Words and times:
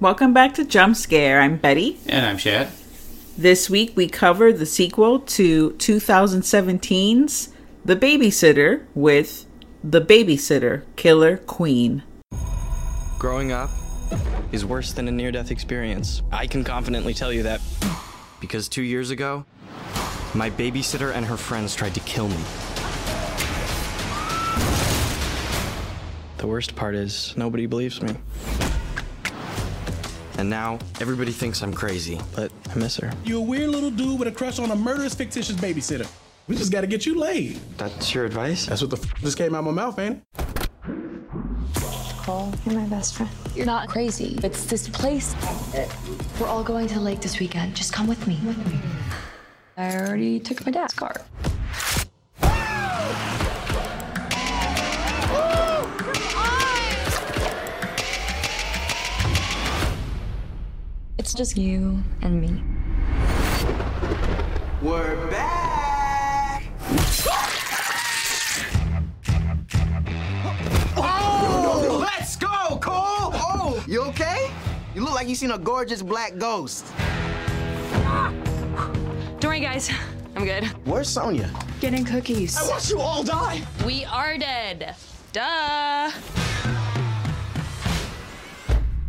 Welcome 0.00 0.32
back 0.32 0.54
to 0.54 0.64
Jump 0.64 0.96
Scare. 0.96 1.42
I'm 1.42 1.58
Betty. 1.58 1.98
And 2.06 2.24
I'm 2.24 2.38
Shad. 2.38 2.72
This 3.36 3.68
week 3.68 3.94
we 3.94 4.08
cover 4.08 4.50
the 4.50 4.64
sequel 4.64 5.20
to 5.20 5.72
2017's 5.72 7.50
The 7.84 7.96
Babysitter 7.96 8.86
with 8.94 9.44
The 9.84 10.00
Babysitter 10.00 10.84
Killer 10.96 11.36
Queen. 11.36 12.02
Growing 13.18 13.52
up 13.52 13.68
is 14.52 14.64
worse 14.64 14.94
than 14.94 15.06
a 15.06 15.12
near 15.12 15.30
death 15.30 15.50
experience. 15.50 16.22
I 16.32 16.46
can 16.46 16.64
confidently 16.64 17.12
tell 17.12 17.30
you 17.30 17.42
that. 17.42 17.60
Because 18.40 18.70
two 18.70 18.80
years 18.80 19.10
ago, 19.10 19.44
my 20.32 20.48
babysitter 20.48 21.12
and 21.14 21.26
her 21.26 21.36
friends 21.36 21.74
tried 21.74 21.92
to 21.92 22.00
kill 22.00 22.28
me. 22.28 22.42
The 26.38 26.46
worst 26.46 26.74
part 26.74 26.94
is, 26.94 27.34
nobody 27.36 27.66
believes 27.66 28.00
me. 28.00 28.16
And 30.40 30.48
now, 30.48 30.78
everybody 31.02 31.32
thinks 31.32 31.62
I'm 31.62 31.74
crazy, 31.74 32.18
but 32.34 32.50
I 32.70 32.74
miss 32.74 32.96
her. 32.96 33.12
You're 33.24 33.40
a 33.40 33.42
weird 33.42 33.68
little 33.68 33.90
dude 33.90 34.18
with 34.18 34.26
a 34.26 34.32
crush 34.32 34.58
on 34.58 34.70
a 34.70 34.74
murderous, 34.74 35.12
fictitious 35.12 35.54
babysitter. 35.54 36.10
We 36.48 36.56
just 36.56 36.72
gotta 36.72 36.86
get 36.86 37.04
you 37.04 37.20
laid. 37.20 37.60
That's 37.76 38.14
your 38.14 38.24
advice? 38.24 38.64
That's 38.64 38.80
what 38.80 38.90
the 38.90 38.96
f- 38.96 39.20
just 39.20 39.36
came 39.36 39.54
out 39.54 39.58
of 39.58 39.66
my 39.66 39.70
mouth, 39.72 39.98
ain't 39.98 40.24
it? 40.38 40.68
Cole, 42.22 42.54
you're 42.64 42.80
my 42.80 42.86
best 42.86 43.16
friend. 43.16 43.30
You're 43.54 43.66
not 43.66 43.88
crazy. 43.88 44.38
It's 44.42 44.64
this 44.64 44.88
place. 44.88 45.36
We're 46.40 46.46
all 46.46 46.64
going 46.64 46.86
to 46.86 46.94
the 46.94 47.00
lake 47.00 47.20
this 47.20 47.38
weekend. 47.38 47.76
Just 47.76 47.92
come 47.92 48.06
with 48.06 48.26
me. 48.26 48.40
I 49.76 49.94
already 49.94 50.40
took 50.40 50.64
my 50.64 50.72
dad's 50.72 50.94
car. 50.94 51.16
It's 61.30 61.38
just 61.38 61.56
you 61.56 62.02
and 62.22 62.40
me. 62.40 62.60
We're 64.82 65.30
back. 65.30 66.64
Oh, 70.96 71.98
let's 72.02 72.34
go, 72.34 72.78
Cole. 72.82 73.30
Oh, 73.32 73.84
you 73.86 74.02
okay? 74.06 74.50
You 74.96 75.02
look 75.02 75.14
like 75.14 75.28
you 75.28 75.36
seen 75.36 75.52
a 75.52 75.58
gorgeous 75.58 76.02
black 76.02 76.36
ghost. 76.36 76.92
Don't 79.38 79.44
worry, 79.44 79.60
guys. 79.60 79.88
I'm 80.34 80.44
good. 80.44 80.64
Where's 80.84 81.08
Sonia? 81.08 81.48
Getting 81.80 82.04
cookies. 82.04 82.56
I 82.56 82.68
watched 82.68 82.90
you 82.90 82.98
all 82.98 83.22
die. 83.22 83.62
We 83.86 84.04
are 84.04 84.36
dead. 84.36 84.96
Duh. 85.32 86.10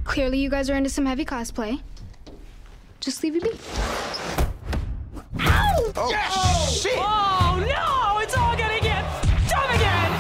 Clearly, 0.04 0.38
you 0.38 0.52
guys 0.52 0.70
are 0.70 0.76
into 0.76 0.92
some 0.92 1.08
heavy 1.08 1.26
cosplay. 1.26 1.82
Just 3.02 3.24
leave 3.24 3.36
it 3.36 3.44
be. 3.44 3.50
Oh, 5.98 6.70
shit. 6.72 6.94
Oh 6.98 7.58
no! 7.68 8.20
It's 8.20 8.38
all 8.38 8.56
gonna 8.56 8.80
get 8.80 9.04
dumb 9.50 9.72
again. 9.72 10.12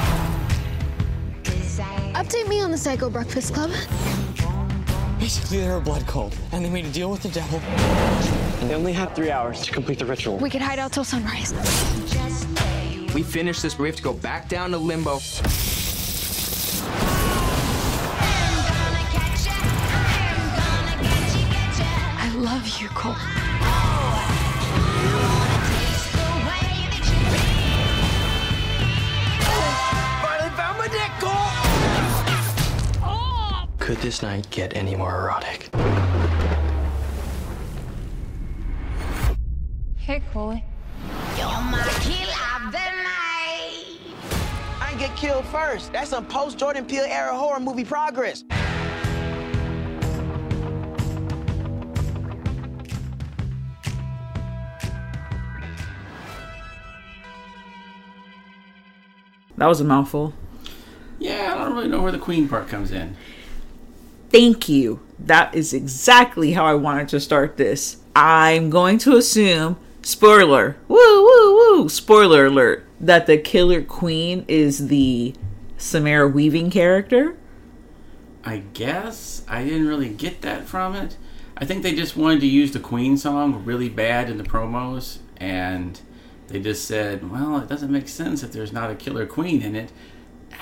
Update 2.15 2.47
me 2.49 2.59
on 2.59 2.71
the 2.71 2.77
Psycho 2.79 3.07
Breakfast 3.11 3.53
Club. 3.53 3.69
Basically, 5.19 5.59
they're 5.59 5.77
a 5.77 5.79
blood 5.79 6.07
cult, 6.07 6.35
and 6.53 6.65
they 6.65 6.71
made 6.71 6.85
a 6.85 6.91
deal 6.91 7.11
with 7.11 7.21
the 7.21 7.29
devil. 7.29 7.59
And 7.59 8.67
they 8.67 8.73
only 8.73 8.93
had 8.93 9.15
three 9.15 9.29
hours 9.29 9.61
to 9.61 9.71
complete 9.71 9.99
the 9.99 10.05
ritual. 10.07 10.37
We 10.37 10.49
could 10.49 10.63
hide 10.63 10.79
out 10.79 10.91
till 10.91 11.03
sunrise. 11.03 11.53
We 13.13 13.21
finished 13.21 13.61
this, 13.61 13.75
but 13.75 13.83
we 13.83 13.89
have 13.89 13.97
to 13.97 14.03
go 14.03 14.13
back 14.13 14.49
down 14.49 14.71
to 14.71 14.77
limbo. 14.79 15.19
I 22.81 22.85
love 22.85 22.93
you, 22.93 22.97
Cole. 22.97 23.13
Finally 30.23 30.49
found 30.55 30.77
my 30.79 30.87
dick, 30.87 31.11
Cole. 33.03 33.67
Could 33.77 33.97
this 33.97 34.23
night 34.23 34.49
get 34.49 34.75
any 34.75 34.95
more 34.95 35.15
erotic? 35.15 35.69
Hey, 39.97 40.23
Cole. 40.33 40.59
I 44.79 44.89
ain't 44.89 44.99
get 44.99 45.15
killed 45.15 45.45
first. 45.45 45.93
That's 45.93 46.09
some 46.09 46.25
post 46.25 46.57
Jordan 46.57 46.85
Peele 46.85 47.05
era 47.05 47.37
horror 47.37 47.59
movie 47.59 47.85
progress. 47.85 48.43
That 59.61 59.67
was 59.67 59.79
a 59.79 59.83
mouthful. 59.83 60.33
Yeah, 61.19 61.53
I 61.53 61.63
don't 61.63 61.75
really 61.75 61.87
know 61.87 62.01
where 62.01 62.11
the 62.11 62.17
Queen 62.17 62.49
part 62.49 62.67
comes 62.67 62.91
in. 62.91 63.15
Thank 64.31 64.67
you. 64.67 65.01
That 65.19 65.53
is 65.53 65.71
exactly 65.71 66.53
how 66.53 66.65
I 66.65 66.73
wanted 66.73 67.09
to 67.09 67.19
start 67.19 67.57
this. 67.57 67.97
I'm 68.15 68.71
going 68.71 68.97
to 68.97 69.15
assume, 69.15 69.77
spoiler, 70.01 70.77
woo, 70.87 70.97
woo, 70.97 71.53
woo, 71.53 71.89
spoiler 71.89 72.47
alert, 72.47 72.87
that 72.99 73.27
the 73.27 73.37
Killer 73.37 73.83
Queen 73.83 74.45
is 74.47 74.87
the 74.87 75.35
Samara 75.77 76.27
Weaving 76.27 76.71
character. 76.71 77.37
I 78.43 78.63
guess 78.73 79.43
I 79.47 79.63
didn't 79.63 79.87
really 79.87 80.09
get 80.09 80.41
that 80.41 80.67
from 80.67 80.95
it. 80.95 81.17
I 81.55 81.65
think 81.65 81.83
they 81.83 81.93
just 81.93 82.17
wanted 82.17 82.39
to 82.39 82.47
use 82.47 82.71
the 82.71 82.79
Queen 82.79 83.15
song 83.15 83.63
really 83.63 83.89
bad 83.89 84.27
in 84.27 84.39
the 84.39 84.43
promos, 84.43 85.19
and 85.37 86.01
they 86.51 86.59
just 86.59 86.85
said, 86.85 87.29
"Well, 87.31 87.57
it 87.57 87.67
doesn't 87.69 87.91
make 87.91 88.07
sense 88.07 88.43
if 88.43 88.51
there's 88.51 88.73
not 88.73 88.91
a 88.91 88.95
Killer 88.95 89.25
Queen 89.25 89.61
in 89.61 89.75
it." 89.75 89.91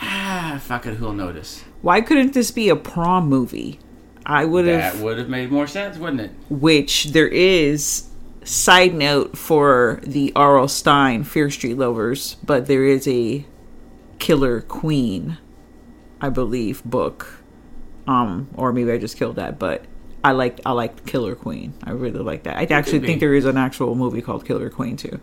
Ah, 0.02 0.60
fuck 0.64 0.86
it, 0.86 0.96
who'll 0.96 1.14
notice? 1.14 1.64
Why 1.82 2.02
couldn't 2.02 2.34
this 2.34 2.52
be 2.52 2.70
a 2.70 2.76
prom 2.76 3.28
movie? 3.28 3.80
I 4.26 4.46
would 4.46 4.66
have. 4.68 4.96
That 4.96 5.04
would 5.04 5.18
have 5.18 5.30
made 5.30 5.52
more 5.52 5.68
sense, 5.68 5.98
wouldn't 5.98 6.22
it? 6.22 6.32
which 6.50 7.06
there 7.06 7.28
is. 7.28 8.06
Side 8.46 8.96
note 8.96 9.38
for 9.38 10.00
the 10.02 10.32
R.L. 10.36 10.70
Stine 10.70 11.24
Fear 11.24 11.52
Street 11.52 11.78
lovers, 11.78 12.38
but 12.44 12.66
there 12.68 12.84
is 12.86 13.08
a 13.08 13.46
Killer 14.18 14.62
Queen, 14.62 15.38
I 16.22 16.30
believe, 16.30 16.84
book. 16.84 17.44
Um, 18.08 18.50
or 18.56 18.72
maybe 18.74 18.92
I 18.92 18.98
just 18.98 19.18
killed 19.18 19.36
that, 19.36 19.60
but 19.60 19.86
I 20.24 20.32
like 20.32 20.62
I 20.66 20.72
like 20.72 21.06
Killer 21.06 21.36
Queen. 21.36 21.74
I 21.84 21.92
really 21.92 22.22
like 22.22 22.44
that. 22.44 22.58
I 22.58 22.64
actually 22.74 23.00
think 23.00 23.20
there 23.20 23.36
is 23.36 23.46
an 23.46 23.58
actual 23.58 23.94
movie 23.94 24.22
called 24.22 24.46
Killer 24.46 24.70
Queen 24.70 24.98
too. 24.98 25.20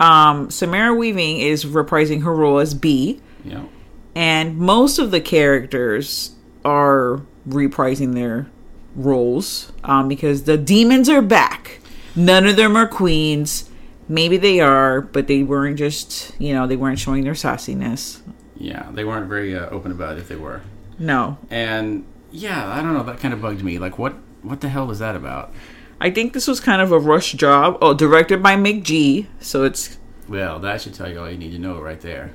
Um, 0.00 0.50
Samara 0.50 0.94
Weaving 0.94 1.38
is 1.38 1.64
reprising 1.64 2.22
her 2.22 2.34
role 2.34 2.58
as 2.58 2.74
B, 2.74 3.20
know, 3.44 3.68
and 4.14 4.56
most 4.58 4.98
of 4.98 5.10
the 5.10 5.20
characters 5.20 6.32
are 6.64 7.22
reprising 7.48 8.14
their 8.14 8.48
roles 8.94 9.72
um, 9.84 10.08
because 10.08 10.44
the 10.44 10.56
demons 10.58 11.08
are 11.08 11.22
back. 11.22 11.80
None 12.14 12.46
of 12.46 12.56
them 12.56 12.76
are 12.76 12.86
queens. 12.86 13.68
Maybe 14.08 14.36
they 14.36 14.60
are, 14.60 15.00
but 15.00 15.26
they 15.26 15.42
weren't 15.42 15.78
just 15.78 16.32
you 16.40 16.54
know 16.54 16.66
they 16.66 16.76
weren't 16.76 16.98
showing 16.98 17.24
their 17.24 17.34
sassiness. 17.34 18.20
yeah, 18.56 18.88
they 18.92 19.04
weren't 19.04 19.28
very 19.28 19.56
uh, 19.56 19.68
open 19.70 19.92
about 19.92 20.16
it 20.16 20.20
if 20.20 20.28
they 20.28 20.36
were. 20.36 20.62
No, 20.98 21.38
And 21.50 22.04
yeah, 22.32 22.68
I 22.72 22.82
don't 22.82 22.92
know. 22.94 23.04
That 23.04 23.20
kind 23.20 23.32
of 23.32 23.40
bugged 23.40 23.62
me. 23.62 23.78
Like, 23.78 23.98
what 23.98 24.14
what 24.42 24.60
the 24.60 24.68
hell 24.68 24.86
was 24.86 24.98
that 24.98 25.14
about? 25.16 25.52
I 26.00 26.10
think 26.10 26.32
this 26.32 26.46
was 26.46 26.60
kind 26.60 26.80
of 26.80 26.92
a 26.92 26.98
rush 26.98 27.32
job. 27.32 27.78
Oh, 27.82 27.92
directed 27.94 28.42
by 28.42 28.54
McG, 28.56 29.26
so 29.40 29.64
it's 29.64 29.98
Well, 30.28 30.58
that 30.60 30.80
should 30.80 30.94
tell 30.94 31.10
you 31.10 31.18
all 31.20 31.30
you 31.30 31.38
need 31.38 31.50
to 31.52 31.58
know 31.58 31.80
right 31.80 32.00
there. 32.00 32.32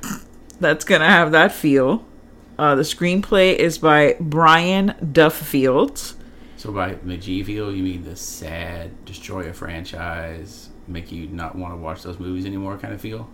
that's 0.59 0.83
gonna 0.85 1.09
have 1.09 1.31
that 1.31 1.51
feel. 1.51 2.05
Uh, 2.59 2.75
the 2.75 2.83
screenplay 2.83 3.55
is 3.55 3.77
by 3.77 4.15
Brian 4.19 4.93
Duffield. 5.11 6.13
So 6.57 6.71
by 6.71 6.95
McG 6.95 7.45
feel, 7.45 7.73
you 7.73 7.83
mean 7.83 8.03
the 8.03 8.15
sad, 8.15 9.05
destroy 9.05 9.49
a 9.49 9.53
franchise, 9.53 10.69
make 10.87 11.11
you 11.11 11.27
not 11.27 11.55
want 11.55 11.73
to 11.73 11.77
watch 11.77 12.03
those 12.03 12.19
movies 12.19 12.45
anymore 12.45 12.77
kind 12.77 12.93
of 12.93 13.01
feel? 13.01 13.27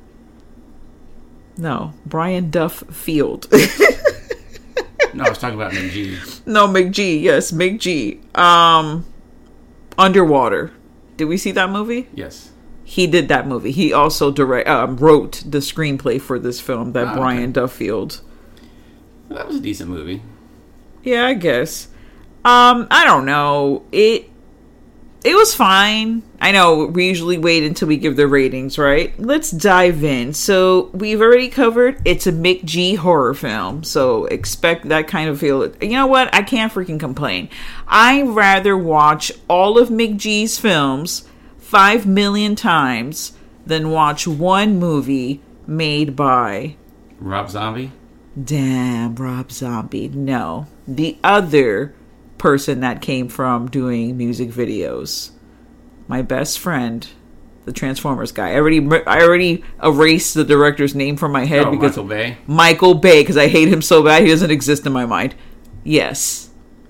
No, 1.58 1.94
Brian 2.06 2.50
Duffield. 2.50 3.48
No, 5.12 5.24
I 5.24 5.30
was 5.30 5.40
talking 5.40 5.60
about 5.60 5.72
McG. 5.72 6.46
no, 6.46 6.68
McG. 6.68 7.20
Yes, 7.24 7.52
McG. 7.52 8.20
Um, 8.38 9.06
Underwater. 10.00 10.72
Did 11.18 11.26
we 11.26 11.38
see 11.38 11.52
that 11.52 11.70
movie? 11.70 12.08
Yes. 12.14 12.52
He 12.84 13.06
did 13.06 13.28
that 13.28 13.46
movie. 13.48 13.72
He 13.72 13.94
also 13.94 14.32
direct 14.32 14.68
um, 14.68 14.96
wrote 14.98 15.44
the 15.46 15.60
screenplay 15.60 16.20
for 16.20 16.40
this 16.40 16.60
film. 16.60 16.94
That 16.94 17.08
Ah, 17.08 17.16
Brian 17.16 17.44
okay. 17.52 17.52
Duffield. 17.52 18.22
That 19.30 19.46
was 19.46 19.58
a 19.58 19.60
decent 19.60 19.90
movie. 19.92 20.24
Yeah, 21.04 21.28
I 21.28 21.34
guess. 21.36 21.90
Um, 22.44 22.88
I 22.90 23.04
don't 23.06 23.26
know. 23.26 23.84
It 23.92 24.30
it 25.24 25.36
was 25.36 25.54
fine. 25.54 26.24
I 26.40 26.52
know 26.52 26.86
we 26.86 27.08
usually 27.08 27.38
wait 27.38 27.64
until 27.64 27.90
we 27.90 27.98
give 27.98 28.16
the 28.16 28.28
ratings, 28.28 28.78
right? 28.78 29.18
Let's 29.20 29.52
dive 29.52 30.04
in. 30.04 30.34
So 30.34 30.90
we've 30.94 31.22
already 31.22 31.50
covered 31.50 32.02
it's 32.06 32.26
a 32.26 32.32
McG 32.32 32.98
horror 32.98 33.34
film, 33.34 33.84
so 33.84 34.26
expect 34.26 34.88
that 34.90 35.08
kind 35.08 35.30
of 35.30 35.40
feel. 35.40 35.76
You 35.82 35.90
know 35.92 36.08
what? 36.08 36.34
I 36.34 36.42
can't 36.44 36.72
freaking 36.72 37.00
complain. 37.00 37.50
I 37.88 38.22
rather 38.22 38.78
watch 38.78 39.32
all 39.50 39.78
of 39.78 39.90
McG's 39.90 40.58
films 40.58 41.28
five 41.58 42.06
million 42.06 42.56
times 42.56 43.34
than 43.66 43.92
watch 43.92 44.26
one 44.26 44.80
movie 44.80 45.42
made 45.68 46.16
by 46.16 46.76
Rob 47.20 47.50
Zombie. 47.50 47.92
Damn, 48.42 49.16
Rob 49.16 49.52
Zombie. 49.52 50.08
No, 50.08 50.68
the 50.88 51.18
other 51.24 51.94
person 52.40 52.80
that 52.80 53.02
came 53.02 53.28
from 53.30 53.68
doing 53.70 54.18
music 54.18 54.50
videos. 54.50 55.30
My 56.08 56.24
best 56.24 56.58
friend, 56.58 57.08
the 57.66 57.72
Transformers 57.72 58.32
guy. 58.32 58.52
I 58.52 58.56
already 58.56 58.80
I 59.06 59.22
already 59.22 59.64
erased 59.84 60.34
the 60.34 60.44
director's 60.44 60.96
name 60.96 61.18
from 61.18 61.32
my 61.32 61.46
head 61.46 61.66
Oh, 61.68 61.72
because 61.72 61.92
Michael 61.98 62.04
Bay. 62.10 62.38
Michael 62.48 62.94
Bay 62.96 63.22
because 63.22 63.38
I 63.38 63.48
hate 63.48 63.68
him 63.68 63.82
so 63.84 64.02
bad 64.04 64.24
he 64.24 64.30
doesn't 64.30 64.50
exist 64.50 64.88
in 64.88 64.94
my 64.94 65.06
mind. 65.06 65.36
Yes. 65.84 66.50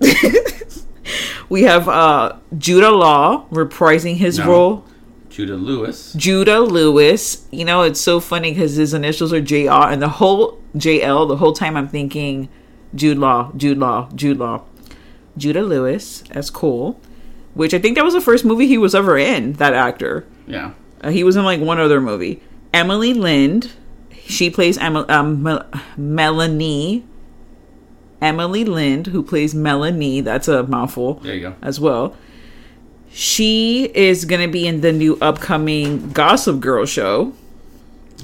we 1.48 1.62
have 1.64 1.88
uh 1.88 2.36
Judah 2.56 2.90
Law 2.90 3.46
reprising 3.50 4.16
his 4.16 4.38
No. 4.38 4.46
role. 4.46 4.84
Judah 5.28 5.54
Lewis. 5.56 6.12
Judah 6.14 6.60
Lewis. 6.60 7.46
You 7.50 7.64
know, 7.64 7.82
it's 7.82 8.00
so 8.00 8.18
funny 8.20 8.52
because 8.52 8.74
his 8.76 8.92
initials 8.94 9.32
are 9.32 9.40
JR, 9.40 9.88
and 9.90 10.02
the 10.02 10.08
whole 10.08 10.60
JL, 10.76 11.28
the 11.28 11.36
whole 11.36 11.52
time 11.52 11.76
I'm 11.76 11.88
thinking 11.88 12.48
Jude 12.94 13.16
Law, 13.18 13.52
Jude 13.56 13.78
Law, 13.78 14.08
Jude 14.14 14.38
Law. 14.38 14.64
Judah 15.36 15.62
Lewis 15.62 16.24
as 16.30 16.50
Cole, 16.50 17.00
which 17.54 17.72
I 17.74 17.78
think 17.78 17.96
that 17.96 18.04
was 18.04 18.14
the 18.14 18.20
first 18.20 18.44
movie 18.44 18.66
he 18.66 18.78
was 18.78 18.94
ever 18.94 19.16
in, 19.18 19.54
that 19.54 19.74
actor. 19.74 20.26
Yeah. 20.46 20.72
Uh, 21.00 21.10
he 21.10 21.24
was 21.24 21.36
in 21.36 21.44
like 21.44 21.60
one 21.60 21.78
other 21.80 22.00
movie. 22.00 22.42
Emily 22.74 23.14
Lind, 23.14 23.70
she 24.24 24.50
plays 24.50 24.76
Emma, 24.78 25.04
um, 25.08 25.42
Mel- 25.42 25.66
Melanie. 25.96 27.04
Emily 28.22 28.64
Lind, 28.66 29.06
who 29.08 29.22
plays 29.22 29.54
Melanie, 29.54 30.20
that's 30.20 30.46
a 30.46 30.62
mouthful 30.64 31.14
There 31.14 31.34
you 31.34 31.40
go. 31.40 31.54
as 31.62 31.80
well. 31.80 32.14
She 33.12 33.84
is 33.94 34.24
going 34.24 34.42
to 34.42 34.52
be 34.52 34.66
in 34.66 34.82
the 34.82 34.92
new 34.92 35.16
upcoming 35.20 36.10
Gossip 36.10 36.60
Girl 36.60 36.84
show. 36.86 37.32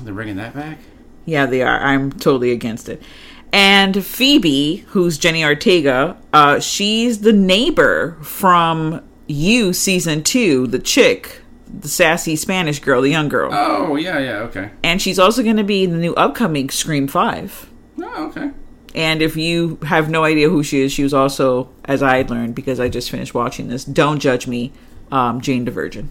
They're 0.02 0.12
bringing 0.14 0.36
that 0.36 0.54
back. 0.54 0.78
Yeah, 1.24 1.46
they 1.46 1.62
are. 1.62 1.80
I'm 1.80 2.12
totally 2.12 2.52
against 2.52 2.88
it. 2.88 3.02
And 3.52 4.04
Phoebe, 4.04 4.84
who's 4.88 5.18
Jenny 5.18 5.44
Ortega, 5.44 6.16
uh, 6.32 6.60
she's 6.60 7.20
the 7.20 7.32
neighbor 7.32 8.18
from 8.22 9.02
You 9.26 9.72
season 9.72 10.22
two, 10.22 10.66
the 10.66 10.78
chick, 10.78 11.42
the 11.66 11.88
sassy 11.88 12.36
Spanish 12.36 12.78
girl, 12.80 13.02
the 13.02 13.10
young 13.10 13.28
girl. 13.28 13.50
Oh 13.52 13.96
yeah, 13.96 14.18
yeah. 14.18 14.38
Okay. 14.40 14.70
And 14.82 15.00
she's 15.00 15.18
also 15.18 15.42
going 15.42 15.56
to 15.56 15.64
be 15.64 15.84
in 15.84 15.92
the 15.92 15.98
new 15.98 16.14
upcoming 16.14 16.70
Scream 16.70 17.08
5. 17.08 17.70
Oh 18.00 18.26
okay. 18.28 18.50
And 18.94 19.20
if 19.20 19.36
you 19.36 19.78
have 19.82 20.08
no 20.08 20.24
idea 20.24 20.48
who 20.48 20.62
she 20.62 20.80
is, 20.80 20.90
she 20.90 21.02
was 21.02 21.12
also, 21.12 21.68
as 21.84 22.02
I 22.02 22.22
learned 22.22 22.54
because 22.54 22.80
I 22.80 22.88
just 22.88 23.10
finished 23.10 23.34
watching 23.34 23.68
this, 23.68 23.84
Don't 23.84 24.20
Judge 24.20 24.46
Me, 24.46 24.72
um, 25.12 25.42
Jane 25.42 25.66
the 25.66 25.70
Virgin. 25.70 26.08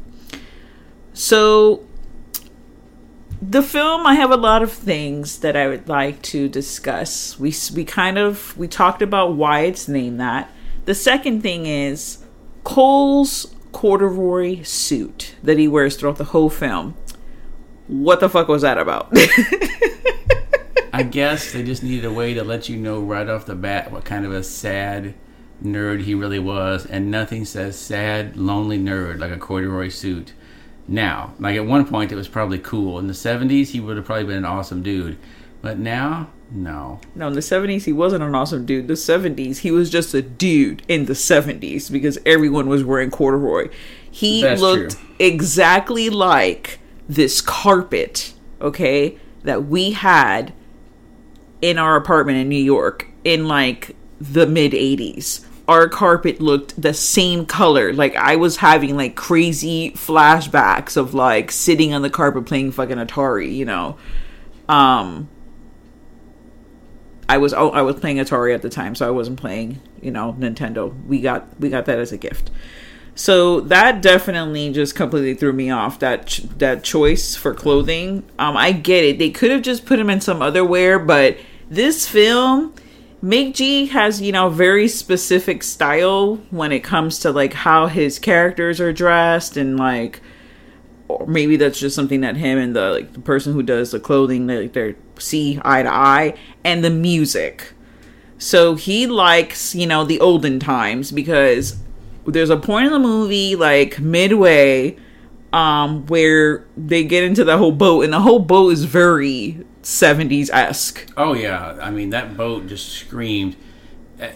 So, 1.11 1.83
the 3.49 3.61
film, 3.61 4.05
I 4.05 4.15
have 4.15 4.31
a 4.31 4.37
lot 4.37 4.63
of 4.63 4.71
things 4.71 5.39
that 5.39 5.55
I 5.55 5.67
would 5.67 5.87
like 5.87 6.21
to 6.23 6.47
discuss. 6.47 7.39
We, 7.39 7.53
we 7.73 7.85
kind 7.85 8.17
of, 8.17 8.57
we 8.57 8.67
talked 8.67 9.01
about 9.01 9.35
why 9.35 9.61
it's 9.61 9.87
named 9.87 10.19
that. 10.19 10.49
The 10.85 10.95
second 10.95 11.41
thing 11.41 11.65
is 11.65 12.23
Cole's 12.63 13.55
corduroy 13.71 14.61
suit 14.63 15.35
that 15.43 15.57
he 15.57 15.67
wears 15.67 15.95
throughout 15.95 16.17
the 16.17 16.25
whole 16.25 16.49
film. 16.49 16.95
What 17.87 18.19
the 18.19 18.29
fuck 18.29 18.47
was 18.47 18.61
that 18.63 18.77
about? 18.77 19.09
I 20.93 21.03
guess 21.03 21.51
they 21.51 21.61
just 21.61 21.83
needed 21.83 22.05
a 22.05 22.13
way 22.13 22.33
to 22.33 22.43
let 22.43 22.69
you 22.69 22.77
know 22.77 22.99
right 22.99 23.27
off 23.27 23.45
the 23.45 23.55
bat 23.55 23.91
what 23.91 24.05
kind 24.05 24.25
of 24.25 24.31
a 24.31 24.43
sad 24.43 25.13
nerd 25.63 26.03
he 26.03 26.15
really 26.15 26.39
was, 26.39 26.85
and 26.85 27.11
nothing 27.11 27.45
says 27.45 27.77
sad, 27.77 28.37
lonely 28.37 28.79
nerd 28.79 29.19
like 29.19 29.31
a 29.31 29.37
corduroy 29.37 29.89
suit. 29.89 30.33
Now, 30.87 31.33
like 31.39 31.55
at 31.55 31.65
one 31.65 31.85
point, 31.85 32.11
it 32.11 32.15
was 32.15 32.27
probably 32.27 32.59
cool. 32.59 32.99
In 32.99 33.07
the 33.07 33.13
70s, 33.13 33.69
he 33.69 33.79
would 33.79 33.97
have 33.97 34.05
probably 34.05 34.25
been 34.25 34.37
an 34.37 34.45
awesome 34.45 34.83
dude. 34.83 35.17
But 35.61 35.79
now, 35.79 36.29
no. 36.51 36.99
No, 37.15 37.27
in 37.27 37.33
the 37.33 37.39
70s, 37.39 37.85
he 37.85 37.93
wasn't 37.93 38.23
an 38.23 38.35
awesome 38.35 38.65
dude. 38.65 38.87
The 38.87 38.93
70s, 38.93 39.59
he 39.59 39.71
was 39.71 39.89
just 39.89 40.13
a 40.13 40.21
dude 40.21 40.83
in 40.87 41.05
the 41.05 41.13
70s 41.13 41.91
because 41.91 42.19
everyone 42.25 42.67
was 42.67 42.83
wearing 42.83 43.09
corduroy. 43.09 43.69
He 44.09 44.43
That's 44.43 44.61
looked 44.61 44.97
true. 44.97 45.09
exactly 45.17 46.09
like 46.09 46.79
this 47.09 47.41
carpet, 47.41 48.33
okay, 48.61 49.17
that 49.43 49.65
we 49.65 49.91
had 49.91 50.53
in 51.61 51.79
our 51.79 51.95
apartment 51.95 52.37
in 52.37 52.47
New 52.47 52.63
York 52.63 53.07
in 53.23 53.47
like 53.47 53.95
the 54.21 54.45
mid 54.45 54.73
80s. 54.73 55.45
Our 55.67 55.89
carpet 55.89 56.39
looked 56.39 56.79
the 56.79 56.93
same 56.93 57.45
color. 57.45 57.91
Like 57.91 58.15
I 58.15 58.35
was 58.35 58.57
having 58.57 58.95
like 58.95 59.15
crazy 59.15 59.91
flashbacks 59.91 60.95
of 60.95 61.13
like 61.13 61.51
sitting 61.51 61.93
on 61.93 62.01
the 62.03 62.09
carpet 62.09 62.45
playing 62.45 62.71
fucking 62.71 62.97
Atari, 62.97 63.53
you 63.53 63.65
know. 63.65 63.97
Um 64.69 65.29
I 67.27 67.37
was 67.37 67.53
oh, 67.53 67.71
I 67.71 67.81
was 67.81 67.95
playing 67.95 68.17
Atari 68.17 68.53
at 68.53 68.61
the 68.61 68.69
time, 68.69 68.93
so 68.93 69.07
I 69.07 69.11
wasn't 69.11 69.39
playing, 69.39 69.81
you 70.01 70.11
know, 70.11 70.35
Nintendo. 70.39 70.93
We 71.05 71.21
got 71.21 71.59
we 71.59 71.69
got 71.69 71.85
that 71.85 71.97
as 71.97 72.11
a 72.11 72.17
gift. 72.17 72.51
So 73.15 73.61
that 73.61 74.01
definitely 74.01 74.71
just 74.73 74.93
completely 74.93 75.33
threw 75.33 75.53
me 75.53 75.71
off 75.71 75.99
that 75.99 76.27
ch- 76.27 76.43
that 76.57 76.83
choice 76.83 77.35
for 77.35 77.53
clothing. 77.53 78.23
Um 78.37 78.55
I 78.55 78.71
get 78.71 79.03
it. 79.03 79.17
They 79.17 79.31
could 79.31 79.49
have 79.49 79.63
just 79.63 79.85
put 79.85 79.97
him 79.97 80.09
in 80.09 80.21
some 80.21 80.41
other 80.41 80.63
wear, 80.63 80.99
but 80.99 81.37
this 81.69 82.07
film 82.07 82.75
McG 83.25 83.89
has, 83.89 84.21
you 84.21 84.31
know, 84.31 84.49
very 84.49 84.87
specific 84.87 85.63
style 85.63 86.35
when 86.51 86.71
it 86.71 86.81
comes 86.81 87.17
to 87.19 87.31
like 87.31 87.53
how 87.53 87.87
his 87.87 88.19
characters 88.19 88.79
are 88.79 88.93
dressed 88.93 89.57
and 89.57 89.77
like 89.77 90.21
or 91.07 91.25
maybe 91.25 91.57
that's 91.57 91.79
just 91.79 91.95
something 91.95 92.21
that 92.21 92.35
him 92.35 92.59
and 92.59 92.75
the 92.75 92.91
like 92.91 93.13
the 93.13 93.19
person 93.19 93.53
who 93.53 93.63
does 93.63 93.89
the 93.89 93.99
clothing 93.99 94.45
like 94.45 94.73
they 94.73 94.91
they 94.91 94.95
see 95.17 95.59
eye 95.65 95.81
to 95.81 95.91
eye 95.91 96.37
and 96.63 96.83
the 96.83 96.91
music. 96.91 97.73
So 98.37 98.75
he 98.75 99.07
likes, 99.07 99.73
you 99.73 99.87
know, 99.87 100.03
the 100.03 100.19
olden 100.19 100.59
times 100.59 101.11
because 101.11 101.77
there's 102.27 102.51
a 102.51 102.57
point 102.57 102.85
in 102.85 102.91
the 102.91 102.99
movie 102.99 103.55
like 103.55 103.99
midway 103.99 104.97
um 105.51 106.05
where 106.07 106.63
they 106.77 107.03
get 107.03 107.23
into 107.23 107.43
the 107.43 107.57
whole 107.57 107.71
boat 107.71 108.03
and 108.03 108.13
the 108.13 108.19
whole 108.19 108.39
boat 108.39 108.73
is 108.73 108.83
very 108.83 109.65
70s 109.85 110.49
esque. 110.51 111.07
Oh 111.15 111.33
yeah, 111.33 111.77
I 111.79 111.91
mean 111.91 112.09
that 112.09 112.35
boat 112.35 112.67
just 112.67 112.89
screamed. 112.89 113.55
uh, 114.19 114.29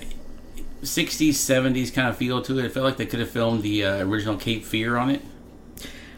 60s, 0.81 1.31
70s 1.31 1.93
kind 1.93 2.07
of 2.07 2.15
feel 2.15 2.41
to 2.41 2.57
it. 2.57 2.63
It 2.63 2.71
felt 2.71 2.85
like 2.85 2.95
they 2.95 3.05
could 3.05 3.19
have 3.19 3.29
filmed 3.29 3.63
the 3.63 3.83
uh, 3.83 4.05
original 4.05 4.37
Cape 4.37 4.63
Fear 4.63 4.95
on 4.95 5.09
it. 5.09 5.21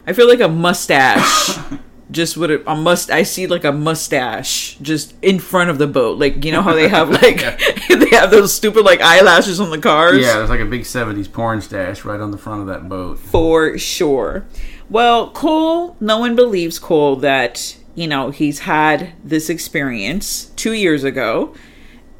I 0.06 0.12
feel 0.12 0.28
like 0.28 0.40
a 0.40 0.48
mustache. 0.48 1.58
just 2.12 2.36
with 2.36 2.50
a, 2.50 2.74
must, 2.74 3.10
I 3.10 3.22
see 3.22 3.46
like 3.46 3.64
a 3.64 3.72
mustache 3.72 4.76
just 4.82 5.14
in 5.22 5.38
front 5.38 5.70
of 5.70 5.78
the 5.78 5.86
boat. 5.86 6.18
Like 6.18 6.44
you 6.44 6.52
know 6.52 6.62
how 6.62 6.74
they 6.74 6.88
have 6.88 7.08
like 7.22 7.38
they 7.88 8.10
have 8.10 8.30
those 8.30 8.52
stupid 8.52 8.84
like 8.84 9.00
eyelashes 9.00 9.58
on 9.60 9.70
the 9.70 9.78
cars. 9.78 10.18
Yeah, 10.18 10.34
there's 10.34 10.50
like 10.50 10.60
a 10.60 10.66
big 10.66 10.82
70s 10.82 11.32
porn 11.32 11.60
stash 11.60 12.04
right 12.04 12.20
on 12.20 12.30
the 12.30 12.38
front 12.38 12.60
of 12.60 12.66
that 12.68 12.88
boat. 12.88 13.18
for 13.18 13.78
sure. 13.78 14.44
Well, 14.90 15.30
Cole, 15.30 15.96
no 16.00 16.18
one 16.18 16.36
believes 16.36 16.78
Cole 16.78 17.16
that, 17.16 17.78
you 17.94 18.06
know, 18.06 18.30
he's 18.30 18.60
had 18.60 19.12
this 19.22 19.48
experience 19.50 20.46
two 20.56 20.72
years 20.72 21.04
ago 21.04 21.54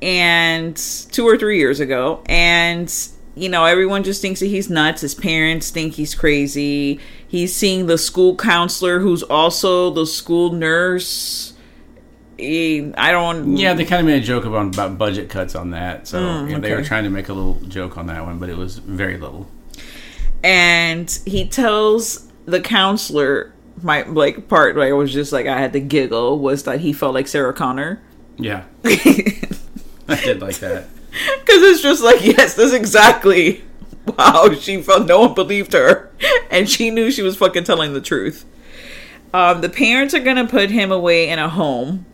and 0.00 0.76
two 0.76 1.24
or 1.26 1.36
three 1.38 1.58
years 1.58 1.80
ago. 1.80 2.22
And, 2.26 2.92
you 3.34 3.48
know, 3.48 3.64
everyone 3.64 4.02
just 4.02 4.20
thinks 4.20 4.40
that 4.40 4.46
he's 4.46 4.68
nuts. 4.68 5.00
His 5.00 5.14
parents 5.14 5.70
think 5.70 5.94
he's 5.94 6.14
crazy. 6.14 7.00
He's 7.26 7.54
seeing 7.54 7.86
the 7.86 7.96
school 7.98 8.36
counselor 8.36 8.98
who's 9.00 9.22
also 9.22 9.90
the 9.90 10.04
school 10.06 10.52
nurse. 10.52 11.54
He- 12.36 12.92
I 12.98 13.12
don't. 13.12 13.56
Yeah, 13.56 13.74
they 13.74 13.84
kind 13.84 14.00
of 14.00 14.06
made 14.06 14.22
a 14.22 14.26
joke 14.26 14.44
about, 14.44 14.74
about 14.74 14.98
budget 14.98 15.28
cuts 15.30 15.54
on 15.54 15.70
that. 15.70 16.08
So 16.08 16.18
Mm, 16.18 16.60
they 16.60 16.74
were 16.74 16.82
trying 16.82 17.04
to 17.04 17.10
make 17.10 17.28
a 17.28 17.32
little 17.32 17.60
joke 17.68 17.96
on 17.96 18.06
that 18.08 18.24
one, 18.26 18.38
but 18.38 18.48
it 18.48 18.56
was 18.56 18.78
very 18.78 19.16
little. 19.16 19.46
and 20.44 21.20
he 21.24 21.46
tells 21.46 22.26
the 22.46 22.60
counselor 22.60 23.52
my 23.80 24.02
like 24.02 24.48
part 24.48 24.76
where 24.76 24.86
I 24.88 24.92
was 24.92 25.12
just 25.12 25.32
like 25.32 25.46
I 25.46 25.58
had 25.58 25.72
to 25.72 25.80
giggle 25.80 26.38
was 26.38 26.64
that 26.64 26.80
he 26.80 26.92
felt 26.92 27.14
like 27.14 27.28
Sarah 27.28 27.52
Connor 27.54 28.02
Yeah. 28.38 28.64
I 28.84 30.16
did 30.22 30.40
like 30.40 30.56
that. 30.58 30.86
because 31.40 31.62
it's 31.62 31.80
just 31.82 32.02
like 32.02 32.24
yes 32.24 32.54
that's 32.54 32.72
exactly 32.72 33.62
how 34.18 34.52
she 34.54 34.82
felt 34.82 35.06
no 35.06 35.20
one 35.20 35.34
believed 35.34 35.72
her 35.72 36.10
and 36.50 36.68
she 36.68 36.90
knew 36.90 37.10
she 37.10 37.22
was 37.22 37.36
fucking 37.36 37.64
telling 37.64 37.92
the 37.94 38.00
truth 38.00 38.44
um 39.32 39.60
the 39.60 39.68
parents 39.68 40.12
are 40.14 40.20
gonna 40.20 40.46
put 40.46 40.70
him 40.70 40.90
away 40.92 41.28
in 41.28 41.38
a 41.38 41.48
home 41.48 42.04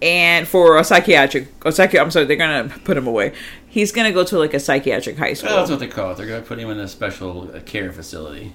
and 0.00 0.48
for 0.48 0.78
a 0.78 0.82
psychiatric, 0.84 1.46
a 1.64 1.68
psychi- 1.68 2.00
I'm 2.00 2.10
sorry, 2.10 2.24
they're 2.26 2.36
gonna 2.36 2.68
put 2.84 2.96
him 2.96 3.06
away. 3.06 3.34
He's 3.68 3.92
gonna 3.92 4.10
go 4.10 4.24
to 4.24 4.36
like 4.36 4.52
a 4.52 4.58
psychiatric 4.58 5.16
high 5.16 5.34
school. 5.34 5.50
Well, 5.50 5.58
that's 5.58 5.70
what 5.70 5.78
they 5.78 5.86
call 5.86 6.10
it. 6.10 6.16
They're 6.16 6.26
to 6.40 6.42
put 6.44 6.58
him 6.58 6.70
in 6.70 6.80
a 6.80 6.88
special 6.88 7.52
uh, 7.54 7.60
care 7.60 7.92
facility. 7.92 8.52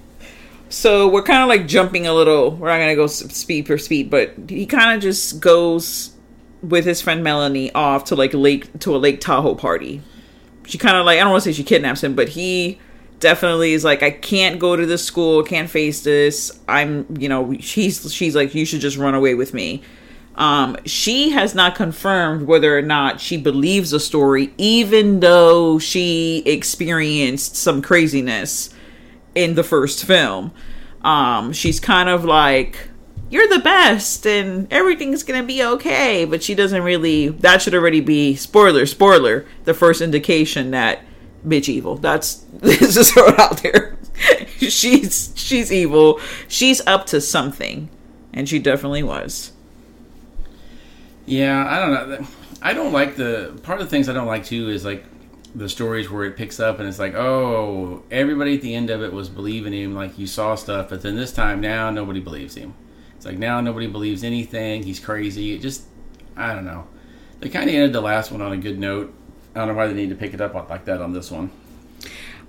So 0.70 1.08
we're 1.08 1.22
kind 1.22 1.42
of 1.42 1.48
like 1.48 1.66
jumping 1.66 2.06
a 2.06 2.12
little. 2.12 2.50
We're 2.50 2.68
not 2.68 2.78
gonna 2.78 2.94
go 2.94 3.06
speed 3.06 3.66
per 3.66 3.78
speed, 3.78 4.10
but 4.10 4.34
he 4.48 4.66
kind 4.66 4.94
of 4.94 5.02
just 5.02 5.40
goes 5.40 6.12
with 6.62 6.84
his 6.84 7.00
friend 7.00 7.22
Melanie 7.22 7.72
off 7.72 8.04
to 8.04 8.14
like 8.14 8.34
lake 8.34 8.78
to 8.80 8.94
a 8.94 8.98
Lake 8.98 9.20
Tahoe 9.20 9.54
party. 9.54 10.02
She 10.66 10.76
kind 10.76 10.96
of 10.96 11.06
like 11.06 11.18
I 11.18 11.22
don't 11.22 11.30
want 11.30 11.44
to 11.44 11.50
say 11.50 11.56
she 11.56 11.64
kidnaps 11.64 12.04
him, 12.04 12.14
but 12.14 12.30
he 12.30 12.78
definitely 13.20 13.72
is 13.72 13.84
like 13.84 14.02
I 14.02 14.10
can't 14.10 14.58
go 14.58 14.76
to 14.76 14.84
this 14.84 15.02
school, 15.02 15.42
can't 15.42 15.70
face 15.70 16.02
this. 16.02 16.58
I'm 16.68 17.06
you 17.18 17.28
know 17.28 17.56
she's 17.60 18.12
she's 18.12 18.36
like 18.36 18.54
you 18.54 18.66
should 18.66 18.80
just 18.80 18.98
run 18.98 19.14
away 19.14 19.34
with 19.34 19.54
me. 19.54 19.82
Um, 20.34 20.76
she 20.84 21.30
has 21.30 21.54
not 21.54 21.74
confirmed 21.74 22.46
whether 22.46 22.76
or 22.78 22.82
not 22.82 23.20
she 23.20 23.36
believes 23.38 23.90
the 23.90 23.98
story, 23.98 24.52
even 24.56 25.18
though 25.18 25.80
she 25.80 26.44
experienced 26.46 27.56
some 27.56 27.82
craziness 27.82 28.70
in 29.34 29.54
the 29.54 29.64
first 29.64 30.04
film. 30.04 30.52
Um, 31.02 31.52
she's 31.52 31.80
kind 31.80 32.08
of 32.08 32.24
like, 32.24 32.88
You're 33.30 33.48
the 33.48 33.60
best 33.60 34.26
and 34.26 34.70
everything's 34.72 35.22
gonna 35.22 35.42
be 35.42 35.62
okay, 35.62 36.24
but 36.24 36.42
she 36.42 36.54
doesn't 36.54 36.82
really 36.82 37.28
that 37.28 37.62
should 37.62 37.74
already 37.74 38.00
be 38.00 38.34
spoiler, 38.34 38.86
spoiler, 38.86 39.46
the 39.64 39.74
first 39.74 40.00
indication 40.00 40.70
that 40.72 41.00
bitch 41.46 41.68
evil. 41.68 41.96
That's 41.96 42.34
this 42.52 42.96
is 42.96 43.16
it 43.16 43.38
out 43.38 43.62
there. 43.62 43.96
she's 44.58 45.32
she's 45.36 45.72
evil. 45.72 46.20
She's 46.48 46.84
up 46.86 47.06
to 47.06 47.20
something. 47.20 47.88
And 48.32 48.48
she 48.48 48.58
definitely 48.58 49.02
was. 49.02 49.52
Yeah, 51.26 51.66
I 51.68 51.78
don't 51.80 52.10
know. 52.10 52.26
I 52.62 52.72
don't 52.72 52.92
like 52.92 53.16
the 53.16 53.58
part 53.62 53.80
of 53.80 53.86
the 53.86 53.90
things 53.90 54.08
I 54.08 54.12
don't 54.12 54.26
like 54.26 54.44
too 54.44 54.68
is 54.70 54.84
like 54.84 55.04
the 55.58 55.68
stories 55.68 56.10
where 56.10 56.24
it 56.24 56.36
picks 56.36 56.60
up 56.60 56.78
and 56.78 56.88
it's 56.88 56.98
like, 56.98 57.14
oh, 57.14 58.02
everybody 58.10 58.54
at 58.54 58.62
the 58.62 58.74
end 58.74 58.90
of 58.90 59.02
it 59.02 59.12
was 59.12 59.28
believing 59.28 59.72
him, 59.72 59.94
like 59.94 60.18
you 60.18 60.26
saw 60.26 60.54
stuff, 60.54 60.88
but 60.88 61.02
then 61.02 61.16
this 61.16 61.32
time 61.32 61.60
now 61.60 61.90
nobody 61.90 62.20
believes 62.20 62.54
him. 62.54 62.74
It's 63.16 63.26
like 63.26 63.38
now 63.38 63.60
nobody 63.60 63.88
believes 63.88 64.22
anything. 64.22 64.84
He's 64.84 65.00
crazy. 65.00 65.54
It 65.54 65.60
just, 65.60 65.84
I 66.36 66.54
don't 66.54 66.64
know. 66.64 66.86
They 67.40 67.48
kind 67.48 67.68
of 67.68 67.74
ended 67.74 67.92
the 67.92 68.00
last 68.00 68.30
one 68.30 68.40
on 68.40 68.52
a 68.52 68.56
good 68.56 68.78
note. 68.78 69.12
I 69.54 69.60
don't 69.60 69.68
know 69.68 69.74
why 69.74 69.88
they 69.88 69.94
need 69.94 70.10
to 70.10 70.14
pick 70.14 70.34
it 70.34 70.40
up 70.40 70.54
like 70.70 70.84
that 70.84 71.00
on 71.00 71.12
this 71.12 71.30
one. 71.30 71.50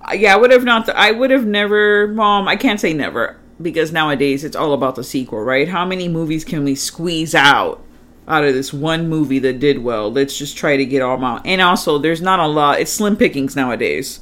Uh, 0.00 0.14
yeah, 0.14 0.32
I 0.32 0.36
would 0.36 0.52
have 0.52 0.64
not. 0.64 0.88
I 0.88 1.10
would 1.10 1.30
have 1.30 1.44
never. 1.44 2.08
Mom, 2.08 2.48
I 2.48 2.56
can't 2.56 2.80
say 2.80 2.92
never 2.92 3.38
because 3.60 3.92
nowadays 3.92 4.44
it's 4.44 4.56
all 4.56 4.72
about 4.72 4.94
the 4.94 5.04
sequel, 5.04 5.40
right? 5.40 5.68
How 5.68 5.84
many 5.84 6.08
movies 6.08 6.44
can 6.44 6.64
we 6.64 6.74
squeeze 6.74 7.34
out 7.34 7.84
out 8.30 8.44
of 8.44 8.54
this 8.54 8.72
one 8.72 9.08
movie 9.08 9.38
that 9.40 9.58
did 9.58 9.78
well? 9.78 10.10
Let's 10.10 10.38
just 10.38 10.56
try 10.56 10.76
to 10.76 10.84
get 10.84 11.02
all 11.02 11.16
them 11.16 11.24
out. 11.24 11.46
And 11.46 11.60
also, 11.60 11.98
there's 11.98 12.22
not 12.22 12.40
a 12.40 12.46
lot. 12.46 12.80
It's 12.80 12.92
slim 12.92 13.16
pickings 13.16 13.56
nowadays, 13.56 14.20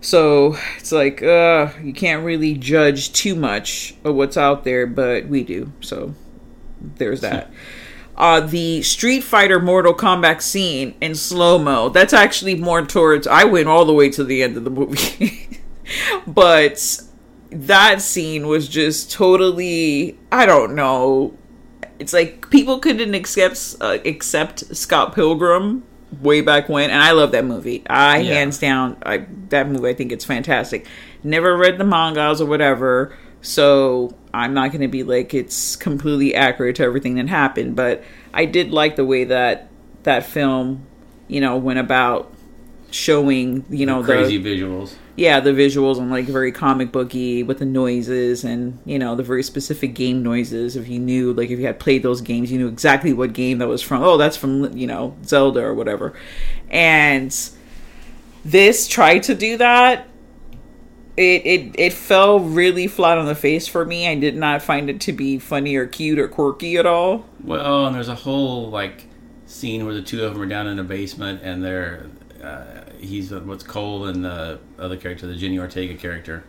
so 0.00 0.56
it's 0.78 0.92
like 0.92 1.22
uh, 1.22 1.70
you 1.82 1.92
can't 1.92 2.24
really 2.24 2.54
judge 2.54 3.12
too 3.12 3.34
much 3.34 3.94
of 4.04 4.14
what's 4.14 4.36
out 4.36 4.64
there, 4.64 4.86
but 4.86 5.26
we 5.26 5.44
do. 5.44 5.72
So 5.80 6.14
there's 6.80 7.20
that. 7.22 7.50
Uh, 8.16 8.40
the 8.40 8.80
Street 8.80 9.22
Fighter 9.22 9.60
Mortal 9.60 9.92
Kombat 9.92 10.40
scene 10.40 10.94
in 11.02 11.14
slow 11.14 11.58
mo. 11.58 11.90
That's 11.90 12.14
actually 12.14 12.54
more 12.54 12.82
towards. 12.82 13.26
I 13.26 13.44
went 13.44 13.68
all 13.68 13.84
the 13.84 13.92
way 13.92 14.08
to 14.08 14.24
the 14.24 14.42
end 14.42 14.56
of 14.56 14.64
the 14.64 14.70
movie, 14.70 15.60
but 16.26 17.02
that 17.50 18.00
scene 18.00 18.46
was 18.46 18.68
just 18.68 19.12
totally. 19.12 20.18
I 20.32 20.46
don't 20.46 20.74
know. 20.74 21.36
It's 21.98 22.12
like 22.12 22.50
people 22.50 22.78
couldn't 22.78 23.14
accept 23.14 23.76
uh, 23.80 23.98
accept 24.04 24.76
Scott 24.76 25.14
Pilgrim 25.14 25.82
way 26.20 26.40
back 26.40 26.68
when, 26.68 26.90
and 26.90 27.02
I 27.02 27.12
love 27.12 27.32
that 27.32 27.44
movie. 27.44 27.82
I 27.88 28.18
Yeah. 28.18 28.34
hands 28.34 28.58
down, 28.58 28.96
I 29.04 29.26
that 29.48 29.68
movie. 29.68 29.88
I 29.88 29.94
think 29.94 30.12
it's 30.12 30.24
fantastic. 30.24 30.86
Never 31.24 31.56
read 31.56 31.78
the 31.78 31.84
mangas 31.84 32.40
or 32.40 32.46
whatever, 32.46 33.16
so 33.40 34.14
I'm 34.34 34.52
not 34.54 34.70
going 34.70 34.82
to 34.82 34.88
be 34.88 35.02
like 35.02 35.32
it's 35.34 35.76
completely 35.76 36.34
accurate 36.34 36.76
to 36.76 36.82
everything 36.84 37.14
that 37.16 37.28
happened. 37.28 37.74
But 37.76 38.04
I 38.34 38.44
did 38.44 38.70
like 38.72 38.96
the 38.96 39.04
way 39.04 39.24
that 39.24 39.68
that 40.02 40.24
film, 40.24 40.86
you 41.28 41.40
know, 41.40 41.56
went 41.56 41.78
about 41.78 42.32
showing, 42.90 43.64
you 43.70 43.84
know, 43.86 44.02
Crazy 44.02 44.38
the 44.38 44.60
visuals. 44.60 44.94
yeah 45.16 45.40
the 45.40 45.50
visuals 45.50 45.98
and 45.98 46.10
like 46.10 46.26
very 46.26 46.52
comic 46.52 46.92
booky 46.92 47.42
with 47.42 47.58
the 47.58 47.64
noises 47.64 48.44
and 48.44 48.78
you 48.84 48.98
know 48.98 49.14
the 49.16 49.22
very 49.22 49.42
specific 49.42 49.94
game 49.94 50.22
noises. 50.22 50.76
If 50.76 50.88
you 50.88 50.98
knew 50.98 51.32
like 51.32 51.50
if 51.50 51.58
you 51.58 51.66
had 51.66 51.78
played 51.80 52.02
those 52.02 52.20
games 52.20 52.50
you 52.52 52.58
knew 52.58 52.68
exactly 52.68 53.12
what 53.12 53.32
game 53.32 53.58
that 53.58 53.68
was 53.68 53.82
from. 53.82 54.02
Oh 54.02 54.16
that's 54.16 54.36
from 54.36 54.76
you 54.76 54.86
know 54.86 55.16
zelda 55.24 55.60
or 55.60 55.74
whatever. 55.74 56.14
And 56.70 57.34
this 58.44 58.86
tried 58.88 59.24
to 59.24 59.34
do 59.34 59.56
that 59.58 60.06
it, 61.16 61.46
it 61.46 61.74
it 61.78 61.92
fell 61.94 62.40
really 62.40 62.86
flat 62.86 63.16
on 63.16 63.24
the 63.26 63.34
face 63.34 63.66
for 63.66 63.84
me. 63.86 64.06
I 64.06 64.14
did 64.16 64.36
not 64.36 64.60
find 64.62 64.90
it 64.90 65.00
to 65.02 65.12
be 65.12 65.38
funny 65.38 65.74
or 65.76 65.86
cute 65.86 66.18
or 66.18 66.28
quirky 66.28 66.76
at 66.76 66.84
all. 66.84 67.24
Well, 67.42 67.86
and 67.86 67.96
there's 67.96 68.08
a 68.08 68.14
whole 68.14 68.68
like 68.68 69.06
scene 69.46 69.86
where 69.86 69.94
the 69.94 70.02
two 70.02 70.22
of 70.24 70.34
them 70.34 70.42
are 70.42 70.46
down 70.46 70.66
in 70.66 70.78
a 70.78 70.84
basement 70.84 71.40
and 71.42 71.64
they're 71.64 72.06
uh, 72.46 72.84
he's 72.98 73.32
what's 73.32 73.64
Cole 73.64 74.06
and 74.06 74.24
the 74.24 74.58
other 74.78 74.96
character, 74.96 75.26
the 75.26 75.34
Jenny 75.34 75.58
Ortega 75.58 75.94
character, 75.94 76.44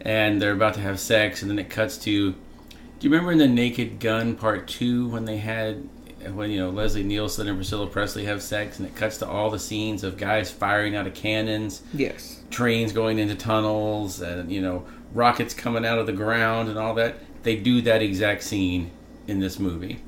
and 0.00 0.40
they're 0.40 0.52
about 0.52 0.74
to 0.74 0.80
have 0.80 1.00
sex, 1.00 1.42
and 1.42 1.50
then 1.50 1.58
it 1.58 1.70
cuts 1.70 1.96
to. 1.98 2.32
Do 2.32 3.08
you 3.08 3.10
remember 3.10 3.32
in 3.32 3.38
the 3.38 3.48
Naked 3.48 4.00
Gun 4.00 4.36
Part 4.36 4.68
Two 4.68 5.08
when 5.08 5.24
they 5.24 5.38
had 5.38 5.88
when 6.32 6.50
you 6.50 6.58
know 6.58 6.70
Leslie 6.70 7.02
Nielsen 7.02 7.48
and 7.48 7.56
Priscilla 7.56 7.86
Presley 7.86 8.24
have 8.26 8.42
sex, 8.42 8.78
and 8.78 8.86
it 8.86 8.94
cuts 8.94 9.18
to 9.18 9.28
all 9.28 9.50
the 9.50 9.58
scenes 9.58 10.04
of 10.04 10.16
guys 10.16 10.50
firing 10.50 10.96
out 10.96 11.06
of 11.06 11.14
cannons, 11.14 11.82
yes 11.92 12.42
trains 12.54 12.92
going 12.92 13.18
into 13.18 13.34
tunnels, 13.34 14.20
and 14.20 14.50
you 14.50 14.62
know 14.62 14.86
rockets 15.12 15.54
coming 15.54 15.84
out 15.84 15.98
of 15.98 16.06
the 16.06 16.12
ground 16.12 16.68
and 16.68 16.78
all 16.78 16.94
that. 16.94 17.16
They 17.42 17.56
do 17.56 17.82
that 17.82 18.00
exact 18.00 18.42
scene 18.42 18.90
in 19.26 19.40
this 19.40 19.58
movie. 19.58 20.00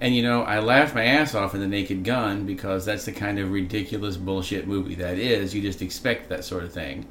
And 0.00 0.16
you 0.16 0.22
know, 0.22 0.42
I 0.42 0.60
laughed 0.60 0.94
my 0.94 1.04
ass 1.04 1.34
off 1.34 1.54
in 1.54 1.60
The 1.60 1.66
Naked 1.66 2.04
Gun 2.04 2.46
because 2.46 2.84
that's 2.86 3.04
the 3.04 3.12
kind 3.12 3.38
of 3.38 3.50
ridiculous 3.50 4.16
bullshit 4.16 4.66
movie 4.66 4.94
that 4.96 5.18
is. 5.18 5.54
You 5.54 5.60
just 5.60 5.82
expect 5.82 6.30
that 6.30 6.44
sort 6.44 6.64
of 6.64 6.72
thing. 6.72 7.06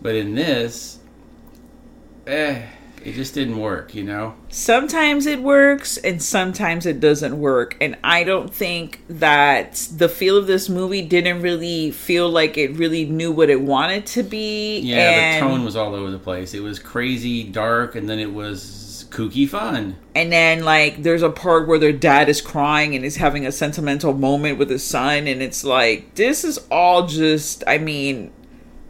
But 0.00 0.14
in 0.14 0.34
this, 0.34 0.98
eh, 2.26 2.62
it 3.04 3.12
just 3.12 3.34
didn't 3.34 3.58
work, 3.58 3.94
you 3.94 4.04
know? 4.04 4.34
sometimes 4.48 5.26
it 5.26 5.40
works 5.40 5.96
and 5.98 6.20
sometimes 6.22 6.84
it 6.84 6.98
doesn't 6.98 7.38
work 7.38 7.76
and 7.80 7.96
i 8.02 8.24
don't 8.24 8.52
think 8.52 9.00
that 9.08 9.74
the 9.96 10.08
feel 10.08 10.36
of 10.36 10.48
this 10.48 10.68
movie 10.68 11.02
didn't 11.02 11.40
really 11.40 11.92
feel 11.92 12.28
like 12.28 12.58
it 12.58 12.72
really 12.72 13.06
knew 13.06 13.30
what 13.30 13.48
it 13.48 13.60
wanted 13.60 14.04
to 14.04 14.24
be 14.24 14.80
Yeah, 14.80 14.98
and, 14.98 15.36
the 15.36 15.48
tone 15.48 15.64
was 15.64 15.76
all 15.76 15.94
over 15.94 16.10
the 16.10 16.18
place. 16.18 16.52
It 16.52 16.62
was 16.62 16.78
crazy, 16.78 17.44
dark, 17.44 17.94
and 17.94 18.08
then 18.08 18.18
it 18.18 18.32
was 18.32 18.60
kooky 19.10 19.48
fun. 19.48 19.96
and 20.14 20.32
then 20.32 20.64
like 20.64 21.02
there's 21.02 21.22
a 21.22 21.30
part 21.30 21.66
where 21.68 21.78
their 21.78 21.92
dad 21.92 22.28
is 22.28 22.40
crying 22.40 22.94
and 22.94 23.04
is 23.04 23.16
having 23.16 23.44
a 23.46 23.52
sentimental 23.52 24.12
moment 24.14 24.56
with 24.58 24.70
his 24.70 24.82
son 24.84 25.26
and 25.26 25.42
it's 25.42 25.64
like 25.64 26.14
this 26.14 26.44
is 26.44 26.58
all 26.70 27.06
just 27.06 27.64
i 27.66 27.76
mean 27.76 28.30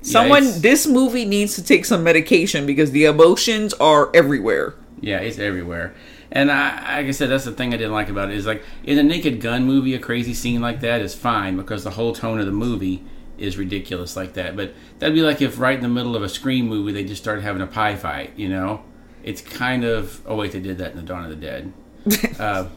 someone 0.02 0.42
it's- 0.44 0.60
this 0.60 0.86
movie 0.86 1.24
needs 1.24 1.54
to 1.54 1.62
take 1.62 1.84
some 1.84 2.02
medication 2.04 2.66
because 2.66 2.90
the 2.92 3.04
emotions 3.04 3.72
are 3.74 4.10
everywhere 4.14 4.74
Yeah, 5.02 5.18
it's 5.18 5.38
everywhere. 5.38 5.94
And 6.32 6.52
I, 6.52 6.98
like 6.98 7.06
I 7.06 7.10
said, 7.12 7.28
that's 7.30 7.44
the 7.46 7.52
thing 7.52 7.72
I 7.74 7.78
didn't 7.78 7.92
like 7.92 8.08
about 8.10 8.30
it 8.30 8.36
is 8.36 8.44
like 8.46 8.62
in 8.84 8.98
a 8.98 9.02
Naked 9.02 9.40
Gun 9.40 9.64
movie, 9.64 9.94
a 9.94 9.98
crazy 9.98 10.34
scene 10.34 10.60
like 10.60 10.80
that 10.82 11.00
is 11.00 11.14
fine 11.14 11.56
because 11.56 11.82
the 11.84 11.90
whole 11.90 12.12
tone 12.12 12.38
of 12.38 12.44
the 12.46 12.52
movie 12.52 13.02
is 13.38 13.56
ridiculous 13.56 14.14
like 14.14 14.34
that. 14.34 14.54
But 14.56 14.74
that'd 14.98 15.14
be 15.14 15.22
like 15.22 15.40
if 15.42 15.58
right 15.58 15.74
in 15.74 15.82
the 15.82 15.88
middle 15.88 16.14
of 16.14 16.22
a 16.22 16.28
Scream 16.28 16.68
movie 16.68 16.92
they 16.92 17.02
just 17.04 17.22
started 17.22 17.42
having 17.42 17.62
a 17.62 17.66
pie 17.66 17.96
fight. 17.96 18.32
You 18.36 18.48
know, 18.50 18.82
it's 19.22 19.40
kind 19.40 19.84
of 19.84 20.20
oh 20.26 20.36
wait 20.36 20.52
they 20.52 20.60
did 20.60 20.78
that 20.78 20.92
in 20.92 20.96
the 20.96 21.02
Dawn 21.02 21.24
of 21.24 21.30
the 21.30 21.36
Dead. 21.36 21.72
uh, 22.38 22.68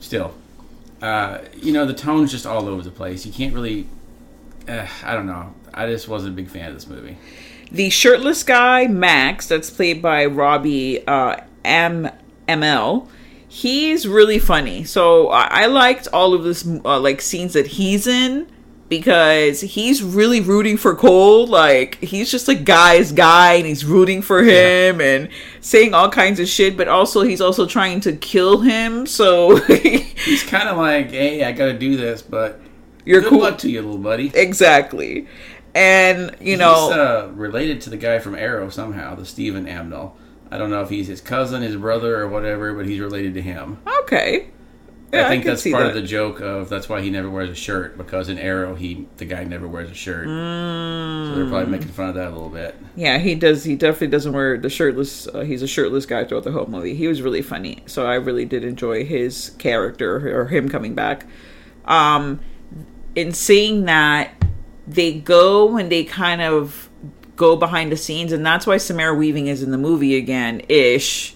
still, 0.00 0.34
uh, 1.02 1.38
you 1.56 1.72
know 1.72 1.86
the 1.86 1.94
tone's 1.94 2.30
just 2.30 2.46
all 2.46 2.68
over 2.68 2.82
the 2.82 2.90
place. 2.90 3.26
You 3.26 3.32
can't 3.32 3.54
really. 3.54 3.86
Uh, 4.68 4.86
I 5.02 5.14
don't 5.14 5.26
know. 5.26 5.54
I 5.74 5.86
just 5.86 6.08
wasn't 6.08 6.32
a 6.32 6.36
big 6.36 6.48
fan 6.48 6.68
of 6.68 6.74
this 6.74 6.86
movie. 6.86 7.18
the 7.70 7.90
shirtless 7.90 8.42
guy 8.42 8.86
Max, 8.86 9.46
that's 9.48 9.70
played 9.70 10.00
by 10.00 10.26
Robbie 10.26 11.06
uh, 11.06 11.36
M 11.64 12.10
ML. 12.48 13.08
He's 13.46 14.08
really 14.08 14.38
funny. 14.38 14.84
So 14.84 15.28
I, 15.28 15.62
I 15.62 15.66
liked 15.66 16.08
all 16.12 16.34
of 16.34 16.42
this 16.44 16.66
uh, 16.66 16.98
like 16.98 17.20
scenes 17.20 17.52
that 17.52 17.66
he's 17.66 18.06
in 18.06 18.46
because 18.88 19.60
he's 19.60 20.02
really 20.02 20.40
rooting 20.40 20.76
for 20.76 20.94
Cole. 20.94 21.46
Like 21.46 21.96
he's 21.96 22.30
just 22.30 22.48
a 22.48 22.54
guy's 22.54 23.12
guy, 23.12 23.54
and 23.54 23.66
he's 23.66 23.84
rooting 23.84 24.22
for 24.22 24.42
him 24.42 25.00
and 25.00 25.28
saying 25.60 25.94
all 25.94 26.10
kinds 26.10 26.40
of 26.40 26.48
shit. 26.48 26.76
But 26.76 26.88
also 26.88 27.22
he's 27.22 27.40
also 27.40 27.66
trying 27.66 28.00
to 28.00 28.12
kill 28.14 28.60
him. 28.60 29.06
So 29.06 29.56
He's 30.24 30.42
kind 30.42 30.68
of 30.68 30.76
like, 30.76 31.10
hey, 31.10 31.44
I 31.44 31.52
got 31.52 31.66
to 31.66 31.78
do 31.78 31.96
this, 31.96 32.22
but 32.22 32.60
you're 33.04 33.20
good 33.20 33.30
cool. 33.30 33.40
luck 33.40 33.58
to 33.58 33.70
you, 33.70 33.82
little 33.82 33.98
buddy. 33.98 34.32
Exactly. 34.34 35.26
And 35.74 36.34
you 36.40 36.56
know, 36.56 36.88
he's 36.88 36.96
uh, 36.96 37.30
related 37.34 37.80
to 37.82 37.90
the 37.90 37.96
guy 37.96 38.18
from 38.20 38.34
Arrow 38.34 38.70
somehow, 38.70 39.14
the 39.14 39.26
Stephen 39.26 39.66
Amell. 39.66 40.12
I 40.50 40.56
don't 40.58 40.70
know 40.70 40.82
if 40.82 40.88
he's 40.88 41.08
his 41.08 41.20
cousin, 41.20 41.62
his 41.62 41.76
brother, 41.76 42.20
or 42.20 42.28
whatever, 42.28 42.72
but 42.74 42.86
he's 42.86 43.00
related 43.00 43.34
to 43.34 43.42
him. 43.42 43.78
Okay. 44.02 44.48
Yeah, 45.14 45.26
I 45.26 45.28
think 45.28 45.42
can 45.44 45.52
that's 45.52 45.62
part 45.70 45.82
that. 45.82 45.88
of 45.88 45.94
the 45.94 46.02
joke 46.02 46.40
of 46.40 46.68
that's 46.68 46.88
why 46.88 47.00
he 47.02 47.10
never 47.10 47.30
wears 47.30 47.50
a 47.50 47.54
shirt 47.54 47.96
because 47.96 48.28
in 48.28 48.38
Arrow 48.38 48.74
he 48.74 49.06
the 49.16 49.24
guy 49.24 49.44
never 49.44 49.66
wears 49.68 49.90
a 49.90 49.94
shirt. 49.94 50.26
So 50.26 51.34
they're 51.34 51.48
probably 51.48 51.70
making 51.70 51.88
fun 51.88 52.08
of 52.10 52.14
that 52.16 52.28
a 52.28 52.30
little 52.30 52.48
bit. 52.48 52.76
Yeah, 52.96 53.18
he 53.18 53.34
does. 53.34 53.64
He 53.64 53.76
definitely 53.76 54.08
doesn't 54.08 54.32
wear 54.32 54.58
the 54.58 54.70
shirtless. 54.70 55.26
Uh, 55.26 55.40
he's 55.40 55.62
a 55.62 55.66
shirtless 55.66 56.06
guy 56.06 56.24
throughout 56.24 56.44
the 56.44 56.52
whole 56.52 56.66
movie. 56.66 56.94
He 56.94 57.08
was 57.08 57.22
really 57.22 57.42
funny, 57.42 57.82
so 57.86 58.06
I 58.06 58.14
really 58.14 58.44
did 58.44 58.64
enjoy 58.64 59.04
his 59.04 59.50
character 59.58 60.38
or 60.40 60.46
him 60.46 60.68
coming 60.68 60.94
back. 60.94 61.26
Um, 61.84 62.40
in 63.14 63.32
seeing 63.32 63.84
that, 63.84 64.30
they 64.86 65.12
go 65.18 65.76
and 65.76 65.90
they 65.90 66.04
kind 66.04 66.40
of 66.42 66.88
go 67.36 67.56
behind 67.56 67.90
the 67.90 67.96
scenes, 67.96 68.32
and 68.32 68.44
that's 68.44 68.66
why 68.66 68.76
Samara 68.76 69.14
Weaving 69.14 69.46
is 69.48 69.62
in 69.62 69.70
the 69.70 69.78
movie 69.78 70.16
again, 70.16 70.62
ish. 70.68 71.34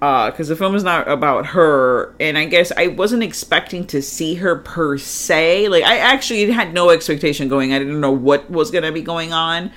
Because 0.00 0.46
the 0.46 0.54
film 0.54 0.76
is 0.76 0.84
not 0.84 1.08
about 1.08 1.46
her, 1.46 2.14
and 2.20 2.38
I 2.38 2.44
guess 2.44 2.70
I 2.76 2.86
wasn't 2.86 3.24
expecting 3.24 3.84
to 3.88 4.00
see 4.00 4.36
her 4.36 4.54
per 4.54 4.96
se. 4.96 5.68
Like 5.68 5.82
I 5.82 5.98
actually 5.98 6.50
had 6.52 6.72
no 6.72 6.90
expectation 6.90 7.48
going. 7.48 7.72
I 7.72 7.78
didn't 7.78 8.00
know 8.00 8.12
what 8.12 8.48
was 8.48 8.70
gonna 8.70 8.92
be 8.92 9.02
going 9.02 9.32
on. 9.32 9.72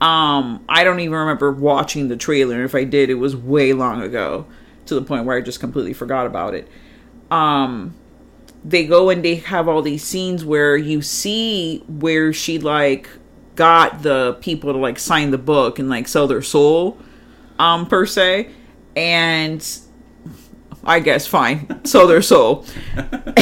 Um, 0.00 0.64
I 0.68 0.84
don't 0.84 1.00
even 1.00 1.14
remember 1.14 1.50
watching 1.50 2.08
the 2.08 2.16
trailer. 2.16 2.62
If 2.62 2.74
I 2.74 2.84
did, 2.84 3.10
it 3.10 3.14
was 3.14 3.34
way 3.34 3.72
long 3.72 4.00
ago, 4.02 4.46
to 4.86 4.94
the 4.94 5.02
point 5.02 5.24
where 5.24 5.36
I 5.36 5.40
just 5.40 5.60
completely 5.60 5.92
forgot 5.92 6.26
about 6.26 6.54
it. 6.54 6.68
Um, 7.30 7.94
they 8.64 8.86
go 8.86 9.10
and 9.10 9.24
they 9.24 9.36
have 9.36 9.68
all 9.68 9.82
these 9.82 10.04
scenes 10.04 10.44
where 10.44 10.76
you 10.76 11.02
see 11.02 11.78
where 11.88 12.32
she 12.32 12.58
like 12.58 13.08
got 13.56 14.02
the 14.02 14.36
people 14.40 14.72
to 14.72 14.78
like 14.78 14.98
sign 14.98 15.30
the 15.30 15.38
book 15.38 15.78
and 15.78 15.88
like 15.88 16.06
sell 16.08 16.26
their 16.26 16.42
soul, 16.42 16.98
um, 17.58 17.86
per 17.86 18.06
se, 18.06 18.50
and 18.96 19.66
I 20.84 21.00
guess 21.00 21.26
fine, 21.26 21.84
So 21.84 22.06
their 22.06 22.22
soul. 22.22 22.66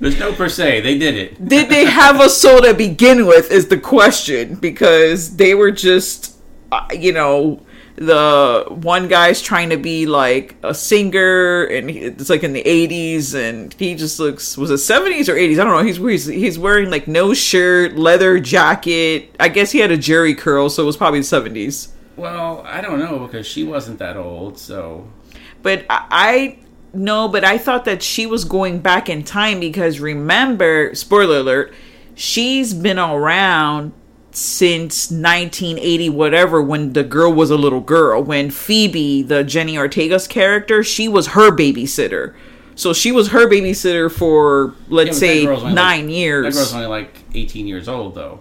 There's 0.00 0.18
no 0.18 0.32
per 0.32 0.48
se. 0.48 0.82
They 0.82 0.96
did 0.96 1.16
it. 1.16 1.48
Did 1.48 1.68
they 1.68 1.84
have 1.84 2.20
a 2.20 2.28
soul 2.28 2.60
to 2.62 2.72
begin 2.72 3.26
with? 3.26 3.50
Is 3.50 3.66
the 3.66 3.78
question 3.78 4.54
because 4.54 5.36
they 5.36 5.54
were 5.54 5.72
just, 5.72 6.36
uh, 6.70 6.86
you 6.92 7.12
know, 7.12 7.66
the 7.96 8.64
one 8.68 9.08
guy's 9.08 9.42
trying 9.42 9.70
to 9.70 9.76
be 9.76 10.06
like 10.06 10.54
a 10.62 10.72
singer, 10.72 11.64
and 11.64 11.90
he, 11.90 11.98
it's 11.98 12.30
like 12.30 12.44
in 12.44 12.52
the 12.52 12.62
'80s, 12.62 13.34
and 13.34 13.74
he 13.74 13.96
just 13.96 14.20
looks 14.20 14.56
was 14.56 14.70
it 14.70 14.74
'70s 14.74 15.28
or 15.28 15.34
'80s? 15.34 15.58
I 15.58 15.64
don't 15.64 15.76
know. 15.76 15.82
He's 15.82 15.96
he's 15.96 16.26
he's 16.26 16.58
wearing 16.60 16.90
like 16.90 17.08
no 17.08 17.34
shirt, 17.34 17.96
leather 17.96 18.38
jacket. 18.38 19.34
I 19.40 19.48
guess 19.48 19.72
he 19.72 19.80
had 19.80 19.90
a 19.90 19.98
Jheri 19.98 20.38
curl, 20.38 20.70
so 20.70 20.84
it 20.84 20.86
was 20.86 20.96
probably 20.96 21.20
the 21.20 21.26
'70s. 21.26 21.88
Well, 22.18 22.62
I 22.66 22.80
don't 22.80 22.98
know 22.98 23.20
because 23.20 23.46
she 23.46 23.64
wasn't 23.64 23.98
that 24.00 24.16
old. 24.16 24.58
So 24.58 25.08
But 25.62 25.86
I, 25.88 26.58
no, 26.92 27.28
but 27.28 27.44
I 27.44 27.58
thought 27.58 27.84
that 27.84 28.02
she 28.02 28.26
was 28.26 28.44
going 28.44 28.80
back 28.80 29.08
in 29.08 29.22
time 29.22 29.60
because 29.60 30.00
remember, 30.00 30.94
spoiler 30.94 31.38
alert, 31.38 31.74
she's 32.14 32.74
been 32.74 32.98
around 32.98 33.92
since 34.30 35.10
1980 35.10 36.10
whatever 36.10 36.62
when 36.62 36.92
the 36.92 37.02
girl 37.02 37.32
was 37.32 37.50
a 37.50 37.56
little 37.56 37.80
girl 37.80 38.22
when 38.22 38.50
Phoebe 38.50 39.22
the 39.22 39.42
Jenny 39.42 39.76
Ortega's 39.76 40.28
character 40.28 40.84
she 40.84 41.08
was 41.08 41.28
her 41.28 41.50
babysitter 41.50 42.34
so 42.74 42.92
she 42.92 43.10
was 43.10 43.28
her 43.28 43.48
babysitter 43.48 44.10
for 44.12 44.74
let's 44.88 45.18
that 45.18 45.26
say 45.26 45.44
9 45.44 45.74
like- 45.74 46.08
years 46.08 46.54
That 46.54 46.60
girl's 46.60 46.74
only 46.74 46.86
like 46.86 47.18
18 47.34 47.66
years 47.66 47.88
old 47.88 48.14
though. 48.14 48.40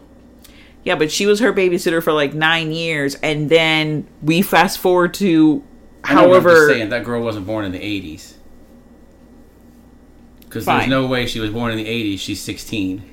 Yeah, 0.87 0.95
but 0.95 1.11
she 1.11 1.25
was 1.25 1.41
her 1.41 1.51
babysitter 1.51 2.01
for 2.01 2.13
like 2.13 2.33
nine 2.33 2.71
years, 2.71 3.15
and 3.15 3.49
then 3.49 4.07
we 4.21 4.41
fast 4.41 4.79
forward 4.79 5.13
to, 5.15 5.61
I 6.01 6.13
know, 6.13 6.21
I'm 6.21 6.29
just 6.29 6.43
however, 6.45 6.69
saying 6.69 6.89
that 6.91 7.03
girl 7.03 7.21
wasn't 7.21 7.45
born 7.45 7.65
in 7.65 7.73
the 7.73 7.79
80s. 7.79 8.35
Because 10.39 10.65
there's 10.65 10.87
no 10.87 11.05
way 11.05 11.25
she 11.25 11.41
was 11.41 11.49
born 11.49 11.73
in 11.73 11.77
the 11.77 11.85
80s. 11.85 12.19
She's 12.19 12.41
16. 12.41 13.03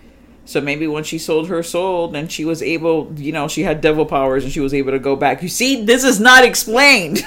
so 0.45 0.61
maybe 0.61 0.87
when 0.87 1.03
she 1.03 1.19
sold 1.19 1.49
her 1.49 1.65
soul, 1.65 2.07
then 2.07 2.29
she 2.29 2.45
was 2.45 2.63
able, 2.63 3.13
you 3.17 3.33
know, 3.33 3.49
she 3.49 3.65
had 3.65 3.81
devil 3.81 4.07
powers 4.07 4.45
and 4.45 4.53
she 4.53 4.61
was 4.61 4.73
able 4.73 4.93
to 4.93 5.01
go 5.01 5.17
back. 5.17 5.43
You 5.43 5.49
see, 5.49 5.85
this 5.85 6.05
is 6.05 6.21
not 6.21 6.45
explained. 6.45 7.25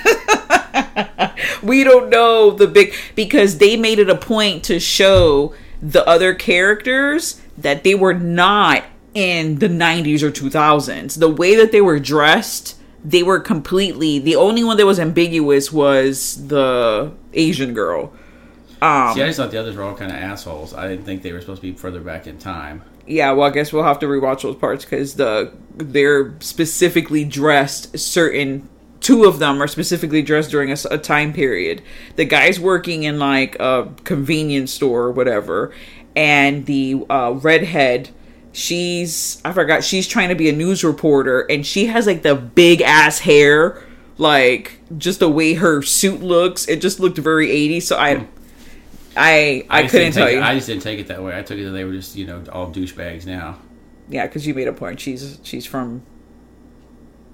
we 1.62 1.84
don't 1.84 2.10
know 2.10 2.52
the 2.52 2.68
big 2.68 2.94
because 3.16 3.58
they 3.58 3.76
made 3.76 4.00
it 4.00 4.10
a 4.10 4.16
point 4.16 4.64
to 4.64 4.80
show 4.80 5.54
the 5.82 6.08
other 6.08 6.34
characters 6.34 7.42
that 7.58 7.84
they 7.84 7.96
were 7.96 8.14
not 8.14 8.86
in 9.18 9.58
the 9.58 9.68
90s 9.68 10.22
or 10.22 10.30
2000s. 10.32 11.18
The 11.18 11.28
way 11.30 11.56
that 11.56 11.72
they 11.72 11.82
were 11.82 11.98
dressed, 12.00 12.78
they 13.04 13.24
were 13.24 13.40
completely 13.40 14.20
the 14.20 14.36
only 14.36 14.64
one 14.64 14.78
that 14.78 14.86
was 14.86 15.00
ambiguous 15.00 15.72
was 15.74 16.48
the 16.48 17.12
Asian 17.34 17.74
girl. 17.74 18.14
Um, 18.80 19.16
See, 19.16 19.24
I 19.24 19.26
just 19.26 19.38
thought 19.38 19.50
the 19.50 19.60
others 19.60 19.76
were 19.76 19.82
all 19.82 19.96
kind 19.96 20.12
of 20.12 20.18
assholes. 20.18 20.74
I 20.76 20.88
didn't 20.88 21.06
think 21.06 21.24
they 21.24 21.32
were 21.34 21.42
supposed 21.42 21.62
to 21.64 21.72
be 21.72 21.76
further 21.76 22.00
back 22.00 22.28
in 22.28 22.38
time. 22.38 22.84
yeah, 23.08 23.32
well, 23.32 23.48
I 23.48 23.52
guess 23.52 23.74
we'll 23.74 23.84
have 23.84 23.98
to 24.00 24.06
rewatch 24.06 24.44
those 24.44 24.56
parts 24.56 24.86
because 24.86 25.16
the 25.16 25.52
they're 25.76 26.36
specifically 26.42 27.24
dressed 27.26 27.98
certain. 27.98 28.70
Two 29.00 29.26
of 29.26 29.40
them 29.40 29.62
are 29.64 29.68
specifically 29.68 30.22
dressed 30.22 30.52
during 30.52 30.72
a 30.72 30.98
time 30.98 31.32
period. 31.34 31.82
The 32.18 32.26
guy's 32.26 32.60
working 32.60 33.04
in 33.04 33.18
like 33.18 33.56
a 33.60 33.92
convenience 34.04 34.72
store 34.74 35.04
or 35.06 35.12
whatever, 35.12 35.72
and 36.16 36.66
the 36.66 37.04
uh, 37.10 37.32
redhead, 37.42 38.10
she's 38.58 39.40
I 39.46 39.54
forgot 39.54 39.84
she's 39.84 40.08
trying 40.08 40.30
to 40.30 40.36
be 40.36 40.50
a 40.50 40.52
news 40.52 40.84
reporter, 40.84 41.42
and 41.42 41.66
she 41.66 41.86
has 41.86 42.08
like 42.08 42.24
the 42.24 42.36
big 42.36 42.82
ass 42.82 43.20
hair, 43.20 43.84
like 44.18 44.80
just 44.98 45.20
the 45.20 45.30
way 45.30 45.54
her 45.54 45.82
suit 45.84 46.22
looks. 46.22 46.68
It 46.68 46.82
just 46.82 47.00
looked 47.00 47.18
very 47.20 47.48
80s. 47.48 47.84
So 47.84 47.98
I, 47.98 48.28
I, 49.16 49.66
I, 49.70 49.82
just 49.84 49.92
couldn't 49.92 50.14
tell 50.14 50.30
you. 50.30 50.40
It, 50.40 50.44
I 50.44 50.56
just 50.56 50.68
didn't 50.68 50.84
take 50.84 51.00
it 51.00 51.08
that 51.08 51.24
way. 51.24 51.38
I 51.38 51.44
took 51.44 51.60
it 51.60 51.66
that 51.66 51.72
they 51.72 51.84
were 51.84 51.94
just, 51.94 52.16
you 52.16 52.26
know, 52.26 52.44
all 52.52 52.72
douchebags 52.72 53.26
now. 53.26 53.60
yeah, 54.10 54.26
because 54.26 54.48
you 54.48 54.56
made 54.56 54.68
a 54.68 54.74
point. 54.74 55.00
She's 55.00 55.40
she's 55.44 55.66
from. 55.66 56.02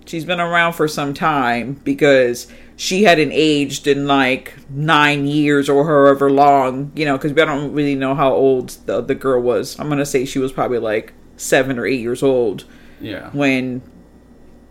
She's 0.05 0.25
been 0.25 0.41
around 0.41 0.73
for 0.73 0.89
some 0.89 1.13
time 1.13 1.79
because 1.85 2.51
she 2.75 3.03
hadn't 3.03 3.31
aged 3.31 3.87
in 3.87 4.07
like 4.07 4.53
nine 4.69 5.27
years 5.27 5.69
or 5.69 5.85
however 5.85 6.29
long, 6.31 6.91
you 6.95 7.05
know. 7.05 7.17
Because 7.17 7.31
I 7.33 7.45
don't 7.45 7.73
really 7.73 7.95
know 7.95 8.15
how 8.15 8.31
old 8.33 8.69
the 8.85 9.01
the 9.01 9.15
girl 9.15 9.41
was. 9.41 9.79
I'm 9.79 9.89
gonna 9.89 10.05
say 10.05 10.25
she 10.25 10.39
was 10.39 10.51
probably 10.51 10.79
like 10.79 11.13
seven 11.37 11.77
or 11.79 11.85
eight 11.85 11.99
years 12.01 12.23
old 12.23 12.65
Yeah. 13.01 13.29
when 13.33 13.81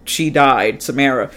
she 0.04 0.30
died, 0.30 0.82
Samara. 0.82 1.30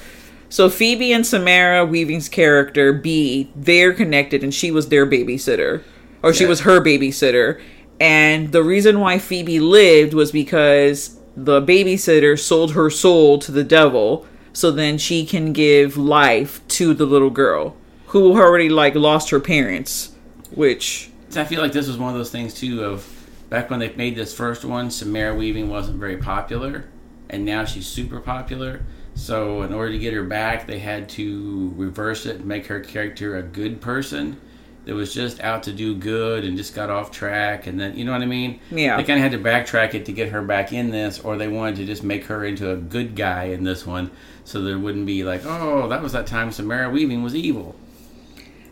So 0.49 0.69
Phoebe 0.69 1.11
and 1.11 1.25
Samara 1.25 1.85
Weaving's 1.85 2.29
character 2.29 2.93
B, 2.93 3.51
they're 3.55 3.93
connected, 3.93 4.43
and 4.43 4.53
she 4.53 4.71
was 4.71 4.87
their 4.89 5.05
babysitter, 5.05 5.81
or 6.23 6.33
she 6.33 6.43
Yeah. 6.43 6.49
was 6.49 6.61
her 6.61 6.79
babysitter. 6.81 7.59
And 7.99 8.51
the 8.51 8.63
reason 8.63 8.99
why 8.99 9.17
Phoebe 9.19 9.59
lived 9.59 10.13
was 10.13 10.31
because 10.31 11.17
the 11.35 11.61
babysitter 11.61 12.37
sold 12.39 12.73
her 12.73 12.89
soul 12.89 13.37
to 13.39 13.51
the 13.51 13.63
devil, 13.63 14.25
so 14.55 14.71
then 14.71 14.97
she 14.97 15.25
can 15.25 15.51
give 15.51 15.97
life 15.97 16.65
to 16.69 16.93
the 16.93 17.05
little 17.05 17.29
girl 17.29 17.75
who 18.07 18.31
already 18.39 18.69
like 18.69 18.95
lost 18.95 19.29
her 19.29 19.39
parents, 19.41 20.15
which 20.51 21.09
I 21.35 21.43
feel 21.43 21.61
like 21.61 21.73
this 21.73 21.87
was 21.87 21.97
one 21.97 22.09
of 22.09 22.15
those 22.15 22.31
things 22.31 22.53
too 22.53 22.83
of 22.85 23.05
back 23.49 23.69
when 23.69 23.79
they 23.79 23.93
made 23.93 24.15
this 24.15 24.33
first 24.33 24.63
one, 24.63 24.89
Samara 24.89 25.35
Weaving 25.35 25.69
wasn't 25.69 25.99
very 25.99 26.15
popular, 26.15 26.85
and 27.29 27.43
now 27.43 27.65
she's 27.65 27.85
super 27.85 28.21
popular. 28.21 28.85
So 29.13 29.61
in 29.63 29.73
order 29.73 29.91
to 29.91 29.99
get 29.99 30.13
her 30.13 30.23
back, 30.23 30.67
they 30.67 30.79
had 30.79 31.09
to 31.09 31.73
reverse 31.75 32.25
it 32.25 32.37
and 32.37 32.45
make 32.45 32.67
her 32.67 32.79
character 32.79 33.37
a 33.37 33.43
good 33.43 33.81
person 33.81 34.39
that 34.85 34.93
was 34.93 35.13
just 35.13 35.41
out 35.41 35.63
to 35.63 35.73
do 35.73 35.95
good 35.95 36.45
and 36.45 36.55
just 36.55 36.75
got 36.75 36.89
off 36.89 37.11
track, 37.11 37.67
and 37.67 37.77
then 37.77 37.97
you 37.97 38.05
know 38.05 38.13
what 38.13 38.21
I 38.21 38.25
mean? 38.25 38.61
Yeah. 38.71 38.95
They 38.95 39.03
kind 39.03 39.19
of 39.19 39.23
had 39.23 39.31
to 39.31 39.49
backtrack 39.49 39.95
it 39.95 40.05
to 40.05 40.13
get 40.13 40.29
her 40.29 40.41
back 40.41 40.71
in 40.71 40.91
this, 40.91 41.19
or 41.19 41.37
they 41.37 41.47
wanted 41.47 41.75
to 41.77 41.85
just 41.85 42.03
make 42.03 42.25
her 42.25 42.45
into 42.45 42.71
a 42.71 42.77
good 42.77 43.15
guy 43.15 43.45
in 43.45 43.63
this 43.63 43.85
one, 43.85 44.11
so 44.45 44.61
there 44.61 44.77
wouldn't 44.77 45.07
be 45.07 45.23
like, 45.23 45.41
oh, 45.43 45.87
that 45.89 46.01
was 46.01 46.13
that 46.13 46.27
time 46.27 46.51
Samara 46.51 46.89
Weaving 46.89 47.23
was 47.23 47.35
evil. 47.35 47.75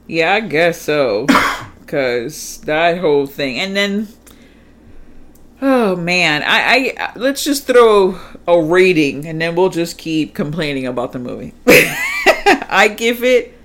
Yeah, 0.07 0.33
I 0.33 0.39
guess 0.39 0.81
so. 0.81 1.25
Cause 1.88 2.59
that 2.62 2.99
whole 2.99 3.27
thing, 3.27 3.59
and 3.59 3.75
then, 3.75 4.07
oh 5.62 5.95
man, 5.95 6.41
I, 6.43 6.93
I 6.97 7.12
let's 7.15 7.43
just 7.43 7.67
throw 7.67 8.19
a 8.47 8.62
rating, 8.62 9.27
and 9.27 9.39
then 9.39 9.55
we'll 9.55 9.69
just 9.69 9.97
keep 9.97 10.33
complaining 10.33 10.88
about 10.88 11.12
the 11.12 11.19
movie. 11.19 11.53
I 11.67 12.93
give 12.97 13.23
it 13.23 13.55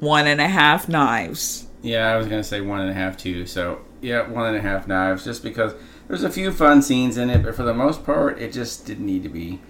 one 0.00 0.26
and 0.26 0.40
a 0.40 0.48
half 0.48 0.88
knives. 0.88 1.66
Yeah, 1.80 2.08
I 2.08 2.16
was 2.16 2.26
gonna 2.26 2.44
say 2.44 2.60
one 2.60 2.80
and 2.80 2.90
a 2.90 2.94
half 2.94 3.16
too. 3.16 3.46
So 3.46 3.80
yeah, 4.02 4.28
one 4.28 4.46
and 4.46 4.56
a 4.56 4.60
half 4.60 4.86
knives, 4.86 5.24
just 5.24 5.42
because 5.42 5.74
there's 6.06 6.24
a 6.24 6.30
few 6.30 6.52
fun 6.52 6.82
scenes 6.82 7.16
in 7.16 7.30
it, 7.30 7.42
but 7.42 7.54
for 7.54 7.62
the 7.62 7.74
most 7.74 8.04
part, 8.04 8.38
it 8.38 8.52
just 8.52 8.84
didn't 8.84 9.06
need 9.06 9.22
to 9.22 9.28
be. 9.28 9.60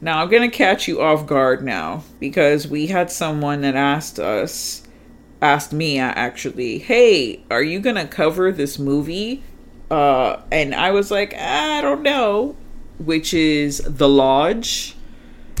Now 0.00 0.22
I'm 0.22 0.30
gonna 0.30 0.50
catch 0.50 0.86
you 0.86 1.00
off 1.00 1.26
guard 1.26 1.64
now 1.64 2.04
because 2.20 2.68
we 2.68 2.86
had 2.86 3.10
someone 3.10 3.62
that 3.62 3.74
asked 3.74 4.20
us, 4.20 4.82
asked 5.42 5.72
me 5.72 5.98
uh, 5.98 6.12
actually, 6.14 6.78
hey, 6.78 7.42
are 7.50 7.62
you 7.62 7.80
gonna 7.80 8.06
cover 8.06 8.52
this 8.52 8.78
movie? 8.78 9.42
Uh, 9.90 10.40
and 10.52 10.74
I 10.74 10.90
was 10.92 11.10
like, 11.10 11.34
I 11.34 11.80
don't 11.80 12.02
know, 12.02 12.56
which 12.98 13.34
is 13.34 13.78
The 13.78 14.08
Lodge. 14.08 14.94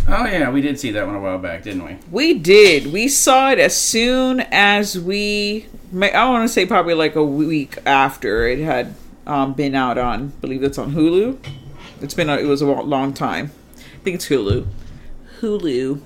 Oh 0.06 0.24
yeah, 0.24 0.50
we 0.50 0.60
did 0.60 0.78
see 0.78 0.92
that 0.92 1.06
one 1.06 1.16
a 1.16 1.20
while 1.20 1.38
back, 1.38 1.64
didn't 1.64 1.84
we? 1.84 1.96
We 2.10 2.34
did. 2.34 2.92
We 2.92 3.08
saw 3.08 3.50
it 3.50 3.58
as 3.58 3.76
soon 3.76 4.40
as 4.40 4.98
we 4.98 5.66
I 5.92 6.28
want 6.28 6.46
to 6.46 6.52
say 6.52 6.66
probably 6.66 6.94
like 6.94 7.16
a 7.16 7.24
week 7.24 7.78
after 7.86 8.46
it 8.46 8.58
had 8.58 8.94
um, 9.26 9.54
been 9.54 9.74
out 9.74 9.98
on. 9.98 10.32
I 10.36 10.40
believe 10.40 10.62
it's 10.62 10.78
on 10.78 10.92
Hulu. 10.92 11.38
It's 12.00 12.14
been 12.14 12.28
a, 12.28 12.36
it 12.36 12.44
was 12.44 12.62
a 12.62 12.66
long 12.66 13.12
time. 13.12 13.50
Think 14.08 14.22
it's 14.22 14.28
Hulu. 14.30 14.66
Hulu. 15.40 16.00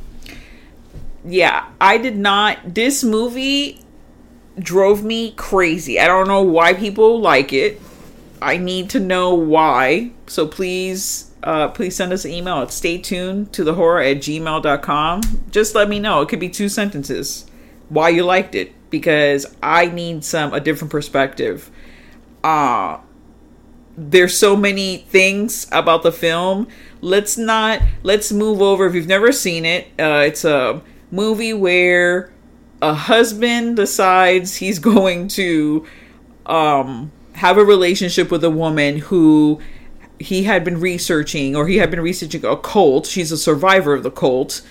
Yeah, 1.24 1.68
I 1.80 1.98
did 1.98 2.16
not. 2.16 2.74
This 2.74 3.04
movie 3.04 3.80
drove 4.58 5.04
me 5.04 5.30
crazy. 5.36 6.00
I 6.00 6.08
don't 6.08 6.26
know 6.26 6.42
why 6.42 6.74
people 6.74 7.20
like 7.20 7.52
it. 7.52 7.80
I 8.40 8.56
need 8.56 8.90
to 8.90 8.98
know 8.98 9.34
why. 9.34 10.10
So 10.26 10.48
please, 10.48 11.30
uh, 11.44 11.68
please 11.68 11.94
send 11.94 12.12
us 12.12 12.24
an 12.24 12.32
email 12.32 12.56
at 12.56 12.72
stay 12.72 12.98
tuned 12.98 13.52
to 13.52 13.62
the 13.62 13.74
horror 13.74 14.00
at 14.00 14.16
gmail.com. 14.16 15.20
Just 15.52 15.76
let 15.76 15.88
me 15.88 16.00
know. 16.00 16.22
It 16.22 16.28
could 16.28 16.40
be 16.40 16.48
two 16.48 16.68
sentences 16.68 17.46
why 17.88 18.08
you 18.08 18.24
liked 18.24 18.56
it 18.56 18.72
because 18.90 19.46
I 19.62 19.86
need 19.86 20.24
some 20.24 20.52
a 20.52 20.58
different 20.58 20.90
perspective. 20.90 21.70
Uh 22.42 22.98
there's 23.96 24.36
so 24.36 24.56
many 24.56 24.98
things 24.98 25.66
about 25.70 26.02
the 26.02 26.12
film. 26.12 26.66
Let's 27.02 27.36
not 27.36 27.82
let's 28.02 28.32
move 28.32 28.62
over 28.62 28.86
if 28.86 28.94
you've 28.94 29.06
never 29.06 29.32
seen 29.32 29.64
it. 29.64 29.88
Uh 29.98 30.24
it's 30.26 30.44
a 30.44 30.80
movie 31.10 31.52
where 31.52 32.32
a 32.80 32.94
husband 32.94 33.76
decides 33.76 34.56
he's 34.56 34.78
going 34.92 35.28
to 35.28 35.84
um 36.46 37.12
have 37.34 37.58
a 37.58 37.64
relationship 37.64 38.30
with 38.30 38.44
a 38.44 38.50
woman 38.50 38.98
who 38.98 39.60
he 40.18 40.44
had 40.44 40.64
been 40.64 40.80
researching 40.80 41.56
or 41.56 41.66
he 41.66 41.78
had 41.78 41.90
been 41.90 42.00
researching 42.00 42.44
a 42.44 42.56
cult. 42.56 43.06
She's 43.06 43.32
a 43.32 43.36
survivor 43.36 43.94
of 43.94 44.04
the 44.04 44.10
cult 44.10 44.62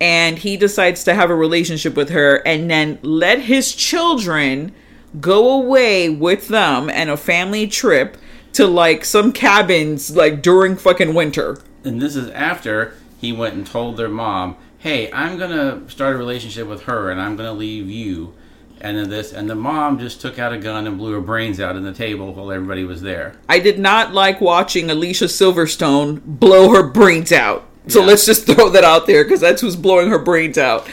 and 0.00 0.38
he 0.38 0.56
decides 0.56 1.04
to 1.04 1.14
have 1.14 1.30
a 1.30 1.34
relationship 1.34 1.96
with 1.96 2.10
her 2.10 2.36
and 2.46 2.70
then 2.70 2.98
let 3.02 3.40
his 3.40 3.74
children 3.74 4.72
go 5.20 5.52
away 5.52 6.08
with 6.08 6.48
them 6.48 6.90
and 6.90 7.10
a 7.10 7.16
family 7.16 7.66
trip 7.66 8.16
to 8.54 8.66
like 8.66 9.04
some 9.04 9.32
cabins 9.32 10.16
like 10.16 10.42
during 10.42 10.76
fucking 10.76 11.14
winter. 11.14 11.58
And 11.84 12.00
this 12.00 12.16
is 12.16 12.30
after 12.30 12.94
he 13.20 13.32
went 13.32 13.54
and 13.54 13.66
told 13.66 13.96
their 13.96 14.08
mom, 14.08 14.56
"Hey, 14.78 15.10
I'm 15.12 15.38
gonna 15.38 15.80
start 15.88 16.14
a 16.14 16.18
relationship 16.18 16.66
with 16.68 16.82
her, 16.84 17.10
and 17.10 17.20
I'm 17.20 17.36
gonna 17.36 17.52
leave 17.52 17.88
you." 17.90 18.32
And 18.80 18.98
then 18.98 19.08
this, 19.08 19.32
and 19.32 19.48
the 19.48 19.54
mom 19.54 19.98
just 19.98 20.20
took 20.20 20.38
out 20.38 20.52
a 20.52 20.58
gun 20.58 20.86
and 20.86 20.98
blew 20.98 21.12
her 21.12 21.20
brains 21.20 21.58
out 21.60 21.76
in 21.76 21.84
the 21.84 21.92
table 21.92 22.34
while 22.34 22.50
everybody 22.52 22.84
was 22.84 23.00
there. 23.02 23.34
I 23.48 23.58
did 23.58 23.78
not 23.78 24.12
like 24.12 24.40
watching 24.40 24.90
Alicia 24.90 25.24
Silverstone 25.26 26.20
blow 26.24 26.70
her 26.70 26.82
brains 26.82 27.32
out. 27.32 27.64
So 27.88 28.00
Yeah. 28.00 28.06
let's 28.06 28.26
just 28.26 28.46
throw 28.46 28.68
that 28.70 28.84
out 28.84 29.06
there 29.06 29.24
because 29.24 29.40
that's 29.40 29.60
who's 29.62 29.76
blowing 29.76 30.08
her 30.10 30.18
brains 30.18 30.58
out. 30.58 30.86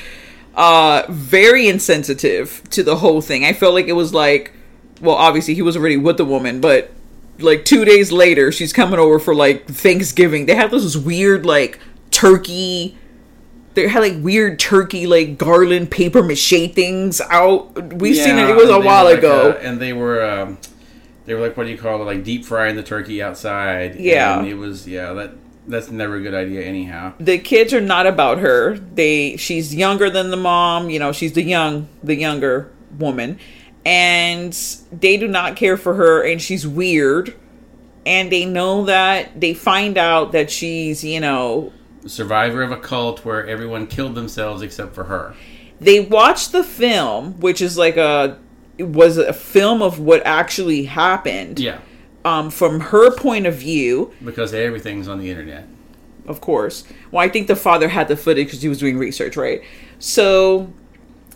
Uh, 0.55 1.03
very 1.09 1.67
insensitive 1.67 2.61
to 2.69 2.83
the 2.83 2.97
whole 2.97 3.21
thing. 3.21 3.43
I 3.45 3.53
felt 3.53 3.73
like 3.73 3.87
it 3.87 3.93
was 3.93 4.13
like, 4.13 4.51
well, 5.01 5.15
obviously 5.15 5.53
he 5.53 5.61
was 5.61 5.75
already 5.75 5.97
with 5.97 6.17
the 6.17 6.25
woman, 6.25 6.61
but 6.61 6.91
like 7.43 7.65
two 7.65 7.85
days 7.85 8.11
later, 8.11 8.51
she's 8.51 8.73
coming 8.73 8.99
over 8.99 9.19
for 9.19 9.33
like 9.35 9.65
Thanksgiving. 9.67 10.45
They 10.45 10.55
had 10.55 10.71
this 10.71 10.95
weird 10.95 11.45
like 11.45 11.79
turkey. 12.11 12.97
They 13.73 13.87
had 13.87 13.99
like 13.99 14.21
weird 14.21 14.59
turkey 14.59 15.07
like 15.07 15.37
garland 15.37 15.91
paper 15.91 16.21
mache 16.21 16.73
things 16.73 17.21
out. 17.21 17.93
We've 17.95 18.15
seen 18.15 18.37
it. 18.37 18.49
It 18.49 18.55
was 18.55 18.69
a 18.69 18.79
while 18.79 19.05
like, 19.05 19.19
ago. 19.19 19.51
uh, 19.51 19.59
and 19.61 19.79
they 19.79 19.93
were, 19.93 20.23
um, 20.23 20.57
they 21.25 21.33
were 21.33 21.39
like, 21.41 21.55
what 21.55 21.65
do 21.65 21.69
you 21.69 21.77
call 21.77 22.01
it? 22.01 22.05
Like 22.05 22.23
deep 22.23 22.43
frying 22.45 22.75
the 22.75 22.83
turkey 22.83 23.21
outside. 23.23 23.95
Yeah. 23.95 24.39
and 24.39 24.47
it 24.47 24.55
was, 24.55 24.87
yeah, 24.87 25.13
that 25.13 25.31
that's 25.67 25.89
never 25.91 26.15
a 26.15 26.21
good 26.21 26.33
idea 26.33 26.61
anyhow. 26.63 27.13
the 27.19 27.37
kids 27.37 27.71
are 27.71 27.79
not 27.79 28.07
about 28.07 28.39
her 28.39 28.77
they 28.77 29.37
she's 29.37 29.75
younger 29.75 30.09
than 30.09 30.31
the 30.31 30.37
mom 30.37 30.89
you 30.89 30.97
know 30.97 31.11
she's 31.11 31.33
the 31.33 31.43
young 31.43 31.87
the 32.01 32.15
younger 32.15 32.71
woman 32.97 33.37
and 33.85 34.53
they 34.91 35.17
do 35.17 35.27
not 35.27 35.55
care 35.55 35.77
for 35.77 35.95
her 35.95 36.21
and 36.23 36.41
she's 36.41 36.67
weird 36.67 37.33
and 38.05 38.31
they 38.31 38.45
know 38.45 38.85
that 38.85 39.39
they 39.39 39.53
find 39.53 39.97
out 39.97 40.31
that 40.31 40.49
she's 40.51 41.03
you 41.03 41.19
know 41.19 41.71
Survivor 42.05 42.63
of 42.63 42.71
a 42.71 42.77
cult 42.77 43.23
where 43.25 43.45
everyone 43.47 43.85
killed 43.87 44.15
themselves 44.15 44.61
except 44.61 44.93
for 44.95 45.05
her. 45.05 45.35
they 45.79 45.99
watch 45.99 46.49
the 46.49 46.63
film 46.63 47.39
which 47.39 47.61
is 47.61 47.77
like 47.77 47.97
a 47.97 48.37
was 48.79 49.17
a 49.17 49.33
film 49.33 49.81
of 49.81 49.99
what 49.99 50.21
actually 50.25 50.83
happened 50.85 51.59
Yeah, 51.59 51.79
um 52.25 52.49
from 52.51 52.79
her 52.79 53.15
point 53.15 53.45
of 53.45 53.55
view 53.55 54.13
because 54.23 54.53
everything's 54.53 55.07
on 55.07 55.19
the 55.19 55.29
internet. 55.29 55.67
of 56.27 56.39
course. 56.41 56.83
Well, 57.11 57.23
I 57.23 57.29
think 57.29 57.47
the 57.47 57.55
father 57.55 57.89
had 57.89 58.07
the 58.07 58.15
footage 58.17 58.47
because 58.47 58.61
he 58.61 58.69
was 58.69 58.77
doing 58.79 58.97
research, 58.97 59.35
right? 59.37 59.61
So, 59.99 60.71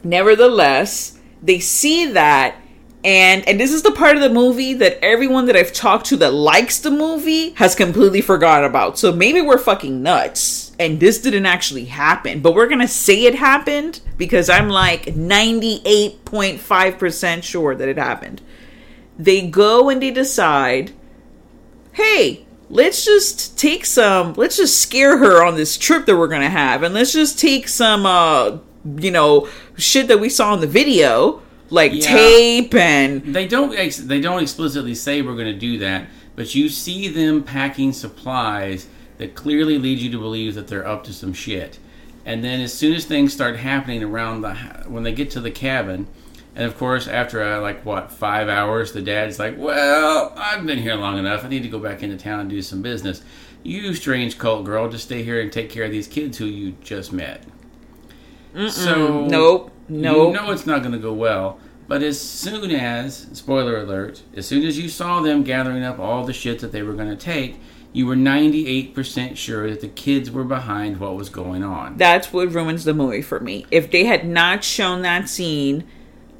nevertheless, 0.04 1.20
they 1.46 1.60
see 1.60 2.12
that, 2.12 2.56
and 3.04 3.48
and 3.48 3.60
this 3.60 3.72
is 3.72 3.84
the 3.84 3.92
part 3.92 4.16
of 4.16 4.22
the 4.22 4.30
movie 4.30 4.74
that 4.74 4.98
everyone 5.04 5.46
that 5.46 5.56
I've 5.56 5.72
talked 5.72 6.08
to 6.08 6.18
that 6.18 6.34
likes 6.34 6.80
the 6.80 6.92
movie 6.92 7.52
has 7.52 7.76
completely 7.76 8.22
forgotten 8.22 8.70
about. 8.70 8.98
So 8.98 9.14
maybe 9.14 9.42
we're 9.42 9.58
fucking 9.58 10.02
nuts, 10.02 10.76
and 10.80 11.00
this 11.00 11.22
didn't 11.22 11.46
actually 11.46 11.86
happen, 11.86 12.42
but 12.42 12.56
we're 12.56 12.68
gonna 12.68 12.88
say 12.88 13.26
it 13.26 13.36
happened 13.36 14.02
because 14.18 14.50
I'm 14.50 14.70
like 14.70 15.16
ninety 15.16 15.82
eight 15.86 16.26
point 16.26 16.60
five 16.60 16.98
percent 16.98 17.44
sure 17.44 17.76
that 17.76 17.88
it 17.88 17.98
happened. 17.98 18.42
They 19.18 19.48
go 19.48 19.90
and 19.90 20.02
they 20.02 20.12
decide 20.12 20.92
hey, 21.94 22.46
let's 22.70 23.06
just 23.06 23.58
take 23.58 23.86
some, 23.86 24.34
let's 24.34 24.58
just 24.58 24.82
scare 24.82 25.18
her 25.18 25.46
on 25.46 25.56
this 25.56 25.78
trip 25.78 26.06
that 26.06 26.18
we're 26.18 26.28
gonna 26.28 26.50
have, 26.50 26.84
and 26.84 26.94
let's 26.94 27.14
just 27.14 27.40
take 27.40 27.70
some, 27.70 28.06
uh, 28.06 28.58
you 28.98 29.12
know, 29.12 29.48
shit 29.78 30.08
that 30.08 30.20
we 30.20 30.30
saw 30.30 30.54
in 30.54 30.60
the 30.62 30.68
video, 30.68 31.42
like 31.70 31.92
Yeah. 31.94 32.02
tape 32.16 32.76
and 32.76 33.22
They 33.34 33.48
don't 33.48 33.76
ex- 33.76 33.98
they 33.98 34.22
don't 34.22 34.42
explicitly 34.42 34.94
say 34.96 35.22
we're 35.22 35.34
going 35.34 35.46
to 35.52 35.60
do 35.60 35.78
that, 35.80 36.08
but 36.36 36.54
you 36.56 36.70
see 36.70 37.08
them 37.08 37.44
packing 37.44 37.92
supplies 37.94 38.88
that 39.18 39.34
clearly 39.36 39.78
lead 39.78 40.00
you 40.00 40.12
to 40.12 40.18
believe 40.20 40.56
that 40.56 40.68
they're 40.68 40.88
up 40.88 41.04
to 41.06 41.14
some 41.14 41.34
shit. 41.34 41.80
And 42.26 42.44
then 42.44 42.60
as 42.60 42.74
soon 42.74 42.94
as 42.94 43.06
things 43.06 43.32
start 43.34 43.58
happening 43.58 44.04
around 44.04 44.42
the 44.42 44.54
when 44.88 45.04
they 45.04 45.12
get 45.14 45.30
to 45.32 45.40
the 45.40 45.52
cabin, 45.52 46.08
and 46.56 46.66
of 46.66 46.78
course 46.78 47.08
after 47.08 47.42
uh, 47.44 47.62
like 47.62 47.86
what 47.86 48.12
five 48.12 48.50
hours, 48.50 48.92
the 48.92 49.02
dad's 49.02 49.40
like, 49.40 49.56
"Well, 49.58 50.34
I've 50.36 50.66
been 50.66 50.80
here 50.80 50.96
long 50.96 51.18
enough. 51.18 51.46
I 51.46 51.50
need 51.50 51.64
to 51.64 51.70
go 51.70 51.80
back 51.80 52.02
into 52.04 52.18
town 52.18 52.40
and 52.42 52.50
do 52.50 52.62
some 52.62 52.82
business. 52.82 53.22
You 53.64 53.94
strange 53.94 54.38
cult 54.38 54.66
girl, 54.66 54.90
just 54.90 55.06
stay 55.06 55.24
here 55.24 55.40
and 55.42 55.52
take 55.52 55.70
care 55.70 55.84
of 55.86 55.92
these 55.92 56.08
kids 56.08 56.38
who 56.38 56.46
you 56.46 56.76
just 56.84 57.12
met." 57.14 57.44
So 58.70 59.26
nope, 59.26 59.72
nope. 59.90 60.34
you 60.34 60.42
know 60.42 60.52
it's 60.52 60.66
not 60.66 60.80
going 60.80 60.94
to 60.94 61.00
go 61.00 61.14
well. 61.14 61.60
But 61.88 62.02
as 62.02 62.20
soon 62.20 62.72
as, 62.72 63.28
spoiler 63.34 63.78
alert, 63.78 64.24
as 64.36 64.48
soon 64.48 64.64
as 64.64 64.78
you 64.80 64.90
saw 64.90 65.22
them 65.22 65.44
gathering 65.44 65.84
up 65.84 66.00
all 66.00 66.26
the 66.26 66.34
shit 66.34 66.60
that 66.60 66.72
they 66.72 66.82
were 66.82 66.94
going 66.94 67.10
to 67.10 67.16
take, 67.16 67.60
you 67.94 68.08
were 68.08 68.16
98% 68.16 69.38
sure 69.38 69.70
that 69.70 69.82
the 69.82 69.88
kids 69.88 70.32
were 70.32 70.44
behind 70.44 71.00
what 71.00 71.16
was 71.16 71.30
going 71.30 71.64
on. 71.64 71.96
That's 71.98 72.34
what 72.34 72.52
ruins 72.52 72.84
the 72.86 72.94
movie 72.94 73.22
for 73.22 73.40
me. 73.40 73.66
If 73.72 73.92
they 73.92 74.06
had 74.06 74.28
not 74.28 74.64
shown 74.64 75.04
that 75.04 75.30
scene 75.30 75.88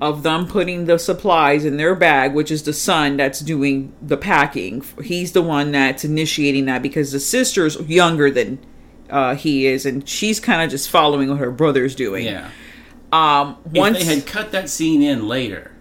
of 0.02 0.24
them 0.24 0.48
putting 0.48 0.86
the 0.86 1.00
supplies 1.00 1.64
in 1.64 1.78
their 1.78 1.96
bag, 1.96 2.34
which 2.34 2.52
is 2.52 2.64
the 2.64 2.74
son 2.74 3.16
that's 3.16 3.40
doing 3.40 3.94
the 4.02 4.18
packing, 4.18 4.84
he's 5.04 5.32
the 5.32 5.42
one 5.42 5.72
that's 5.72 6.04
initiating 6.04 6.66
that 6.66 6.82
because 6.82 7.12
the 7.12 7.20
sister's 7.20 7.80
younger 7.82 8.30
than 8.30 8.60
uh, 9.10 9.36
he 9.36 9.68
is, 9.68 9.86
and 9.86 10.08
she's 10.08 10.40
kind 10.40 10.62
of 10.62 10.70
just 10.70 10.90
following 10.90 11.30
what 11.30 11.38
her 11.40 11.52
brother's 11.52 11.96
doing. 11.96 12.26
Yeah. 12.26 12.50
Um, 13.12 13.58
once 13.74 14.00
if 14.00 14.06
they 14.08 14.16
had 14.16 14.26
cut 14.26 14.52
that 14.52 14.70
scene 14.70 15.02
in 15.02 15.28
later, 15.28 15.72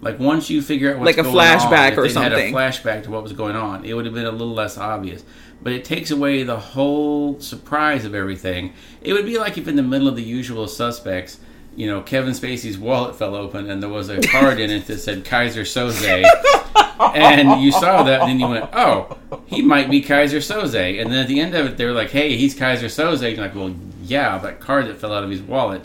like 0.00 0.18
once 0.18 0.50
you 0.50 0.62
figure 0.62 0.92
out 0.92 1.00
what's 1.00 1.16
Like 1.16 1.26
a 1.26 1.28
flashback 1.28 1.92
on, 1.92 1.98
or 1.98 2.02
they'd 2.08 2.14
had 2.14 2.32
something. 2.32 2.54
a 2.54 2.56
flashback 2.56 3.02
to 3.04 3.10
what 3.10 3.22
was 3.22 3.32
going 3.32 3.56
on, 3.56 3.84
it 3.84 3.94
would 3.94 4.04
have 4.04 4.14
been 4.14 4.26
a 4.26 4.30
little 4.30 4.54
less 4.54 4.78
obvious. 4.78 5.24
But 5.62 5.72
it 5.72 5.84
takes 5.84 6.10
away 6.10 6.42
the 6.42 6.58
whole 6.60 7.40
surprise 7.40 8.04
of 8.04 8.14
everything. 8.14 8.74
It 9.00 9.14
would 9.14 9.24
be 9.26 9.38
like 9.38 9.56
if 9.58 9.66
in 9.66 9.74
the 9.76 9.82
middle 9.82 10.06
of 10.06 10.14
the 10.14 10.22
usual 10.22 10.68
suspects, 10.68 11.40
you 11.74 11.86
know, 11.86 12.02
Kevin 12.02 12.34
Spacey's 12.34 12.78
wallet 12.78 13.16
fell 13.16 13.34
open 13.34 13.68
and 13.70 13.82
there 13.82 13.90
was 13.90 14.08
a 14.10 14.20
card 14.20 14.60
in 14.60 14.70
it 14.70 14.86
that 14.86 14.98
said 14.98 15.24
Keyser 15.24 15.62
Söze. 15.62 16.24
and 17.00 17.62
you 17.62 17.72
saw 17.72 18.02
that 18.02 18.22
and 18.22 18.30
then 18.30 18.40
you 18.40 18.48
went, 18.48 18.68
oh, 18.72 19.18
he 19.46 19.62
might 19.62 19.90
be 19.90 20.02
Keyser 20.02 20.38
Söze. 20.38 21.00
And 21.00 21.10
then 21.10 21.20
at 21.20 21.28
the 21.28 21.40
end 21.40 21.54
of 21.54 21.66
it, 21.66 21.76
they 21.76 21.84
were 21.84 21.92
like, 21.92 22.10
hey, 22.10 22.36
he's 22.36 22.54
Keyser 22.54 22.86
Söze. 22.86 23.26
And 23.26 23.36
you're 23.36 23.46
like, 23.46 23.54
well, 23.54 23.74
yeah, 24.02 24.38
that 24.38 24.60
card 24.60 24.86
that 24.86 24.98
fell 24.98 25.12
out 25.12 25.24
of 25.24 25.30
his 25.30 25.42
wallet 25.42 25.82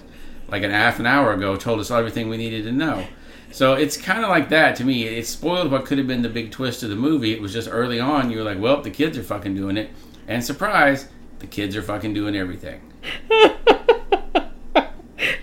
like 0.51 0.63
an 0.63 0.71
half 0.71 0.99
an 0.99 1.05
hour 1.05 1.33
ago 1.33 1.55
told 1.55 1.79
us 1.79 1.89
everything 1.89 2.29
we 2.29 2.37
needed 2.37 2.65
to 2.65 2.71
know. 2.71 3.07
So 3.51 3.73
it's 3.73 3.97
kind 3.97 4.23
of 4.23 4.29
like 4.29 4.49
that 4.49 4.75
to 4.77 4.83
me. 4.83 5.03
It 5.03 5.25
spoiled 5.25 5.71
what 5.71 5.85
could 5.85 5.97
have 5.97 6.07
been 6.07 6.21
the 6.21 6.29
big 6.29 6.51
twist 6.51 6.83
of 6.83 6.89
the 6.89 6.95
movie. 6.95 7.33
It 7.33 7.41
was 7.41 7.53
just 7.53 7.69
early 7.71 7.99
on, 7.99 8.29
you 8.29 8.37
were 8.37 8.43
like, 8.43 8.59
well, 8.59 8.81
the 8.81 8.91
kids 8.91 9.17
are 9.17 9.23
fucking 9.23 9.55
doing 9.55 9.77
it. 9.77 9.89
And 10.27 10.43
surprise, 10.43 11.07
the 11.39 11.47
kids 11.47 11.75
are 11.75 11.81
fucking 11.81 12.13
doing 12.13 12.35
everything. 12.35 12.81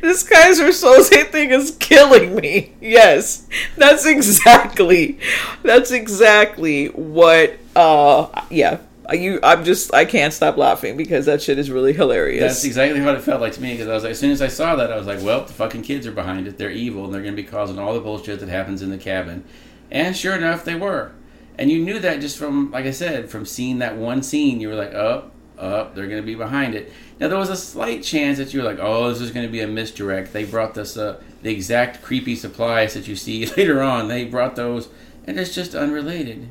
this 0.01 0.25
Keyser 0.25 0.69
Söze 0.69 1.31
thing 1.31 1.51
is 1.51 1.77
killing 1.79 2.37
me. 2.37 2.75
Yes, 2.81 3.47
that's 3.77 4.07
exactly, 4.07 5.19
that's 5.63 5.91
exactly 5.91 6.87
what. 6.89 7.59
Uh, 7.77 8.45
yeah, 8.51 8.81
You, 9.13 9.41
I'm 9.43 9.65
just, 9.65 9.95
I 9.95 10.05
can't 10.05 10.35
stop 10.35 10.57
laughing 10.59 10.97
because 10.97 11.27
that 11.27 11.41
shit 11.41 11.59
is 11.59 11.71
really 11.71 11.93
hilarious. 11.95 12.43
That's 12.43 12.65
exactly 12.65 13.01
what 13.01 13.15
it 13.15 13.23
felt 13.23 13.41
like 13.41 13.55
to 13.55 13.63
me 13.63 13.73
because 13.73 13.89
I 13.89 13.95
was 13.95 14.03
like, 14.03 14.13
as 14.13 14.19
soon 14.19 14.33
as 14.33 14.43
I 14.43 14.49
saw 14.49 14.77
that, 14.77 14.93
I 14.93 14.97
was 14.97 15.07
like, 15.07 15.23
well, 15.23 15.45
the 15.45 15.53
fucking 15.53 15.83
kids 15.83 16.07
are 16.07 16.13
behind 16.13 16.47
it. 16.47 16.59
They're 16.59 16.71
evil 16.71 17.05
and 17.07 17.15
they're 17.15 17.23
going 17.23 17.35
to 17.35 17.43
be 17.43 17.49
causing 17.49 17.79
all 17.79 17.95
the 17.95 18.01
bullshit 18.01 18.41
that 18.41 18.49
happens 18.51 18.83
in 18.83 18.91
the 18.91 18.99
cabin. 18.99 19.45
And 19.91 20.15
sure 20.15 20.35
enough, 20.37 20.65
they 20.65 20.75
were. 20.75 21.13
And 21.57 21.71
you 21.71 21.83
knew 21.83 21.99
that 22.01 22.21
just 22.21 22.37
from, 22.37 22.71
like 22.71 22.85
I 22.85 22.91
said, 22.91 23.31
from 23.31 23.47
seeing 23.47 23.79
that 23.79 23.97
one 23.97 24.23
scene. 24.23 24.61
You 24.61 24.69
were 24.69 24.75
like, 24.75 24.93
oh, 24.93 25.31
oh, 25.59 25.91
they're 25.95 26.07
going 26.07 26.23
to 26.23 26.27
be 26.27 26.35
behind 26.35 26.75
it. 26.75 26.93
Now 27.21 27.29
there 27.29 27.39
was 27.39 27.51
a 27.51 27.57
slight 27.57 28.03
chance 28.03 28.39
that 28.39 28.55
you 28.55 28.61
were 28.61 28.67
like, 28.67 28.79
oh, 28.81 29.09
this 29.11 29.21
is 29.21 29.31
going 29.31 29.47
to 29.47 29.53
be 29.53 29.61
a 29.61 29.67
misdirect. 29.67 30.33
They 30.33 30.45
brought 30.45 30.75
this, 30.75 30.97
uh, 30.97 31.21
the 31.43 31.51
exact 31.51 32.03
creepy 32.03 32.37
supplies 32.37 32.95
that 32.95 33.09
you 33.09 33.17
see 33.17 33.47
later 33.57 33.83
on. 33.83 34.09
They 34.09 34.25
brought 34.25 34.57
those, 34.57 34.89
and 35.27 35.39
it's 35.39 35.55
just 35.55 35.75
unrelated. 35.75 36.49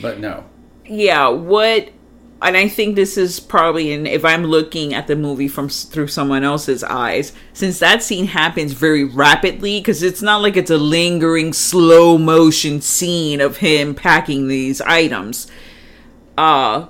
But 0.00 0.18
no. 0.18 0.44
yeah 0.84 1.28
what 1.28 1.90
and 2.40 2.56
i 2.56 2.66
think 2.68 2.96
this 2.96 3.16
is 3.16 3.38
probably 3.38 3.92
in 3.92 4.06
if 4.06 4.24
i'm 4.24 4.44
looking 4.44 4.92
at 4.92 5.06
the 5.06 5.14
movie 5.16 5.48
from 5.48 5.68
through 5.68 6.08
someone 6.08 6.42
else's 6.42 6.82
eyes 6.84 7.32
since 7.52 7.78
that 7.78 8.02
scene 8.02 8.26
happens 8.26 8.72
very 8.72 9.04
rapidly 9.04 9.78
because 9.78 10.02
it's 10.02 10.22
not 10.22 10.42
like 10.42 10.56
it's 10.56 10.70
a 10.70 10.76
lingering 10.78 11.52
slow 11.52 12.18
motion 12.18 12.80
scene 12.80 13.40
of 13.40 13.58
him 13.58 13.94
packing 13.94 14.48
these 14.48 14.80
items 14.80 15.50
uh 16.36 16.86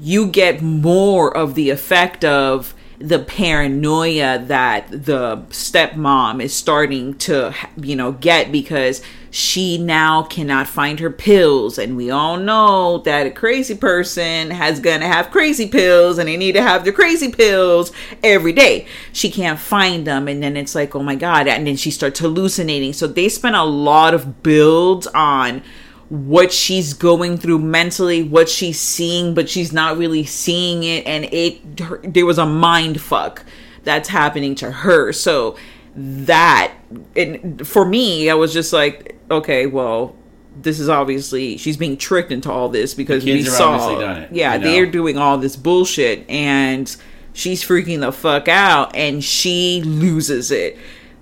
you 0.00 0.26
get 0.26 0.62
more 0.62 1.36
of 1.36 1.54
the 1.54 1.70
effect 1.70 2.24
of 2.24 2.74
the 2.98 3.18
paranoia 3.18 4.38
that 4.38 4.86
the 4.90 5.38
stepmom 5.48 6.42
is 6.42 6.52
starting 6.52 7.14
to 7.16 7.54
you 7.78 7.96
know 7.96 8.12
get 8.12 8.52
because 8.52 9.00
she 9.30 9.78
now 9.78 10.22
cannot 10.22 10.66
find 10.66 10.98
her 10.98 11.10
pills. 11.10 11.78
And 11.78 11.96
we 11.96 12.10
all 12.10 12.36
know 12.36 12.98
that 12.98 13.26
a 13.26 13.30
crazy 13.30 13.76
person 13.76 14.50
has 14.50 14.80
gonna 14.80 15.06
have 15.06 15.30
crazy 15.30 15.68
pills 15.68 16.18
and 16.18 16.28
they 16.28 16.36
need 16.36 16.52
to 16.52 16.62
have 16.62 16.84
the 16.84 16.92
crazy 16.92 17.30
pills 17.30 17.92
every 18.22 18.52
day. 18.52 18.86
She 19.12 19.30
can't 19.30 19.58
find 19.58 20.06
them. 20.06 20.26
And 20.28 20.42
then 20.42 20.56
it's 20.56 20.74
like 20.74 20.94
oh 20.94 21.02
my 21.02 21.14
god. 21.14 21.46
And 21.48 21.66
then 21.66 21.76
she 21.76 21.90
starts 21.90 22.20
hallucinating. 22.20 22.92
So 22.92 23.06
they 23.06 23.28
spent 23.28 23.56
a 23.56 23.64
lot 23.64 24.14
of 24.14 24.42
builds 24.42 25.06
on 25.08 25.62
what 26.10 26.52
she's 26.52 26.92
going 26.92 27.38
through 27.38 27.60
mentally, 27.60 28.22
what 28.22 28.48
she's 28.48 28.80
seeing, 28.80 29.32
but 29.32 29.48
she's 29.48 29.72
not 29.72 29.96
really 29.96 30.24
seeing 30.24 30.82
it, 30.82 31.06
and 31.06 31.24
it 31.26 31.80
her, 31.80 32.00
there 32.02 32.26
was 32.26 32.36
a 32.36 32.44
mind 32.44 33.00
fuck 33.00 33.44
that's 33.84 34.08
happening 34.08 34.56
to 34.56 34.70
her. 34.70 35.12
So 35.12 35.56
that 35.94 36.74
and 37.14 37.66
for 37.66 37.84
me, 37.84 38.28
I 38.28 38.34
was 38.34 38.52
just 38.52 38.72
like, 38.72 39.16
okay, 39.30 39.66
well, 39.66 40.16
this 40.60 40.80
is 40.80 40.88
obviously 40.88 41.56
she's 41.56 41.76
being 41.76 41.96
tricked 41.96 42.32
into 42.32 42.50
all 42.50 42.68
this 42.68 42.92
because 42.92 43.24
we 43.24 43.44
saw, 43.44 43.74
obviously 43.74 44.04
done 44.04 44.22
it, 44.22 44.32
yeah, 44.32 44.54
you 44.54 44.60
know? 44.60 44.70
they're 44.70 44.86
doing 44.86 45.16
all 45.16 45.38
this 45.38 45.54
bullshit, 45.54 46.28
and 46.28 46.94
she's 47.32 47.62
freaking 47.62 48.00
the 48.00 48.10
fuck 48.10 48.48
out, 48.48 48.96
and 48.96 49.22
she 49.22 49.80
loses 49.84 50.50
it. 50.50 50.76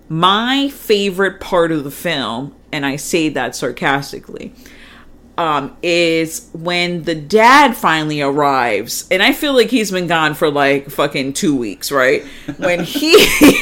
My 0.08 0.70
favorite 0.70 1.40
part 1.40 1.72
of 1.72 1.84
the 1.84 1.90
film, 1.90 2.56
and 2.72 2.86
I 2.86 2.96
say 2.96 3.28
that 3.28 3.54
sarcastically, 3.54 4.54
um, 5.38 5.76
is 5.84 6.50
when 6.52 7.04
the 7.04 7.14
dad 7.14 7.76
finally 7.76 8.20
arrives, 8.20 9.06
and 9.08 9.22
I 9.22 9.32
feel 9.32 9.54
like 9.54 9.70
he's 9.70 9.92
been 9.92 10.08
gone 10.08 10.34
for 10.34 10.50
like 10.50 10.90
fucking 10.90 11.34
two 11.34 11.56
weeks, 11.56 11.92
right? 11.92 12.24
When 12.56 12.82
he 12.82 13.16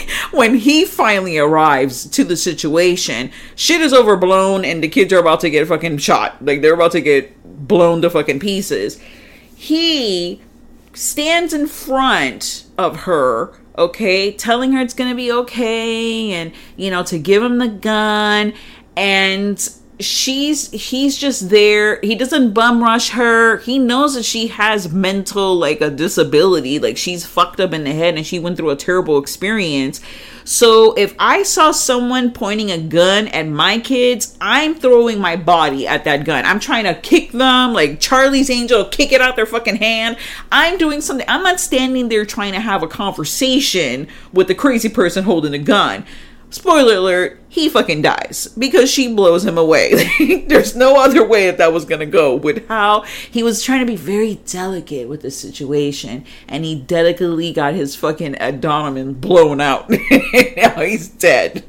when 0.32 0.54
he 0.54 0.86
finally 0.86 1.36
arrives 1.36 2.06
to 2.10 2.24
the 2.24 2.36
situation, 2.36 3.30
shit 3.54 3.82
is 3.82 3.92
overblown, 3.92 4.64
and 4.64 4.82
the 4.82 4.88
kids 4.88 5.12
are 5.12 5.18
about 5.18 5.40
to 5.40 5.50
get 5.50 5.68
fucking 5.68 5.98
shot, 5.98 6.42
like 6.42 6.62
they're 6.62 6.74
about 6.74 6.92
to 6.92 7.02
get 7.02 7.36
blown 7.68 8.00
to 8.02 8.08
fucking 8.08 8.40
pieces. 8.40 8.98
He 9.54 10.40
stands 10.94 11.52
in 11.52 11.66
front 11.66 12.64
of 12.78 13.00
her 13.00 13.52
okay 13.76 14.32
telling 14.32 14.72
her 14.72 14.80
it's 14.80 14.94
gonna 14.94 15.14
be 15.14 15.30
okay 15.30 16.32
and 16.32 16.50
you 16.78 16.90
know 16.90 17.02
to 17.02 17.18
give 17.18 17.42
him 17.42 17.58
the 17.58 17.68
gun 17.68 18.54
and 18.96 19.70
she's 20.00 20.70
he's 20.70 21.16
just 21.16 21.48
there. 21.48 22.00
He 22.02 22.14
doesn't 22.14 22.52
bum 22.52 22.82
rush 22.82 23.10
her. 23.10 23.58
He 23.58 23.78
knows 23.78 24.14
that 24.14 24.24
she 24.24 24.48
has 24.48 24.92
mental 24.92 25.56
like 25.56 25.80
a 25.80 25.90
disability. 25.90 26.78
Like 26.78 26.96
she's 26.96 27.24
fucked 27.24 27.60
up 27.60 27.72
in 27.72 27.84
the 27.84 27.92
head 27.92 28.16
and 28.16 28.26
she 28.26 28.38
went 28.38 28.56
through 28.56 28.70
a 28.70 28.76
terrible 28.76 29.18
experience. 29.18 30.00
So 30.44 30.92
if 30.94 31.12
i 31.18 31.42
saw 31.42 31.72
someone 31.72 32.30
pointing 32.30 32.70
a 32.70 32.78
gun 32.78 33.26
at 33.28 33.48
my 33.48 33.80
kids 33.80 34.36
i'm 34.40 34.76
throwing 34.76 35.18
my 35.18 35.34
body 35.34 35.88
at 35.88 36.04
that 36.04 36.24
gun. 36.24 36.44
I'm 36.44 36.60
trying 36.60 36.84
to 36.84 36.94
kick 36.94 37.32
them 37.32 37.72
like 37.72 37.98
charlie's 37.98 38.48
angel 38.48 38.84
kick 38.84 39.10
it 39.10 39.20
out 39.20 39.34
their 39.34 39.46
fucking 39.46 39.76
hand. 39.76 40.16
I'm 40.52 40.78
doing 40.78 41.00
something. 41.00 41.26
I'm 41.28 41.42
not 41.42 41.58
standing 41.58 42.08
there 42.08 42.24
trying 42.24 42.52
to 42.52 42.60
have 42.60 42.84
a 42.84 42.88
conversation 42.88 44.06
with 44.32 44.46
the 44.46 44.54
crazy 44.54 44.88
person 44.88 45.24
holding 45.24 45.52
a 45.52 45.58
gun 45.58 46.04
spoiler 46.50 46.94
alert, 46.94 47.40
he 47.48 47.68
fucking 47.68 48.02
dies 48.02 48.48
because 48.58 48.90
she 48.90 49.12
blows 49.12 49.44
him 49.44 49.58
away. 49.58 50.08
There's 50.48 50.76
no 50.76 51.00
other 51.00 51.26
way 51.26 51.46
that 51.46 51.58
that 51.58 51.72
was 51.72 51.84
gonna 51.84 52.06
go 52.06 52.34
with 52.34 52.68
how 52.68 53.02
he 53.30 53.42
was 53.42 53.62
trying 53.62 53.80
to 53.80 53.86
be 53.86 53.96
very 53.96 54.36
delicate 54.46 55.08
with 55.08 55.22
the 55.22 55.30
situation 55.30 56.24
and 56.48 56.64
he 56.64 56.74
delicately 56.74 57.52
got 57.52 57.74
his 57.74 57.96
fucking 57.96 58.36
abdomen 58.36 59.14
blown 59.14 59.60
out. 59.60 59.88
now 60.56 60.80
he's 60.80 61.08
dead. 61.08 61.64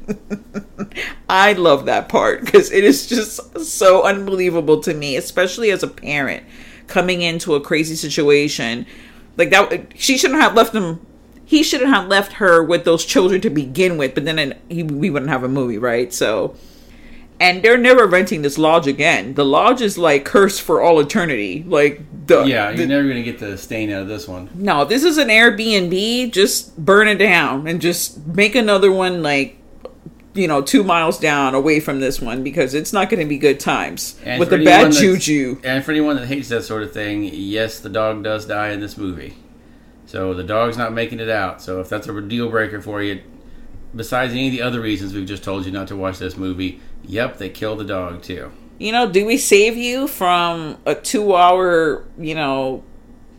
I 1.28 1.54
love 1.54 1.86
that 1.86 2.08
part 2.08 2.44
because 2.44 2.70
it 2.70 2.84
is 2.84 3.06
just 3.06 3.58
so 3.60 4.04
unbelievable 4.04 4.80
to 4.82 4.94
me, 4.94 5.16
especially 5.16 5.70
as 5.70 5.82
a 5.82 5.88
parent 5.88 6.44
coming 6.86 7.22
into 7.22 7.54
a 7.54 7.60
crazy 7.60 7.94
situation. 7.94 8.86
Like 9.36 9.50
that, 9.50 9.92
she 9.94 10.18
shouldn't 10.18 10.40
have 10.40 10.54
left 10.54 10.74
him 10.74 11.00
he 11.48 11.62
shouldn't 11.62 11.88
have 11.88 12.08
left 12.08 12.34
her 12.34 12.62
with 12.62 12.84
those 12.84 13.06
children 13.06 13.40
to 13.40 13.48
begin 13.48 13.96
with, 13.96 14.14
but 14.14 14.26
then 14.26 14.54
he, 14.68 14.82
we 14.82 15.08
wouldn't 15.08 15.30
have 15.30 15.42
a 15.42 15.48
movie, 15.48 15.78
right? 15.78 16.12
So, 16.12 16.54
and 17.40 17.62
they're 17.62 17.78
never 17.78 18.06
renting 18.06 18.42
this 18.42 18.58
lodge 18.58 18.86
again. 18.86 19.32
The 19.32 19.46
lodge 19.46 19.80
is 19.80 19.96
like 19.96 20.26
cursed 20.26 20.60
for 20.60 20.82
all 20.82 21.00
eternity. 21.00 21.64
Like, 21.66 22.02
the, 22.26 22.44
Yeah, 22.44 22.68
you're 22.68 22.86
never 22.86 23.08
gonna 23.08 23.22
get 23.22 23.38
the 23.38 23.56
stain 23.56 23.90
out 23.90 24.02
of 24.02 24.08
this 24.08 24.28
one. 24.28 24.50
no, 24.56 24.84
this 24.84 25.04
is 25.04 25.16
an 25.16 25.28
Airbnb. 25.28 26.32
Just 26.32 26.76
burn 26.76 27.08
it 27.08 27.16
down 27.16 27.66
and 27.66 27.80
just 27.80 28.26
make 28.26 28.54
another 28.54 28.92
one 28.92 29.22
like, 29.22 29.56
you 30.34 30.48
know, 30.48 30.60
two 30.60 30.84
miles 30.84 31.18
down 31.18 31.54
away 31.54 31.80
from 31.80 32.00
this 32.00 32.20
one 32.20 32.44
because 32.44 32.74
it's 32.74 32.92
not 32.92 33.08
going 33.08 33.20
to 33.20 33.26
be 33.26 33.38
good 33.38 33.58
times 33.58 34.20
And 34.22 34.38
with 34.38 34.50
the 34.50 34.62
bad 34.62 34.92
juju. 34.92 35.58
And 35.64 35.82
for 35.82 35.92
anyone 35.92 36.16
that 36.16 36.26
hates 36.26 36.50
that 36.50 36.64
sort 36.64 36.82
of 36.82 36.92
thing, 36.92 37.24
yes, 37.24 37.80
the 37.80 37.88
dog 37.88 38.22
does 38.22 38.44
die 38.44 38.68
in 38.68 38.80
this 38.80 38.98
movie. 38.98 39.34
So 40.08 40.32
the 40.32 40.42
dog's 40.42 40.78
not 40.78 40.94
making 40.94 41.20
it 41.20 41.28
out. 41.28 41.60
So 41.60 41.80
if 41.80 41.90
that's 41.90 42.08
a 42.08 42.20
deal 42.22 42.48
breaker 42.48 42.80
for 42.80 43.02
you, 43.02 43.20
besides 43.94 44.32
any 44.32 44.46
of 44.46 44.52
the 44.52 44.62
other 44.62 44.80
reasons 44.80 45.12
we've 45.12 45.28
just 45.28 45.44
told 45.44 45.66
you 45.66 45.70
not 45.70 45.88
to 45.88 45.96
watch 45.96 46.18
this 46.18 46.34
movie, 46.34 46.80
yep, 47.04 47.36
they 47.36 47.50
kill 47.50 47.76
the 47.76 47.84
dog 47.84 48.22
too. 48.22 48.50
You 48.78 48.92
know, 48.92 49.06
do 49.12 49.26
we 49.26 49.36
save 49.36 49.76
you 49.76 50.08
from 50.08 50.78
a 50.86 50.94
two 50.94 51.36
hour, 51.36 52.06
you 52.16 52.34
know, 52.34 52.84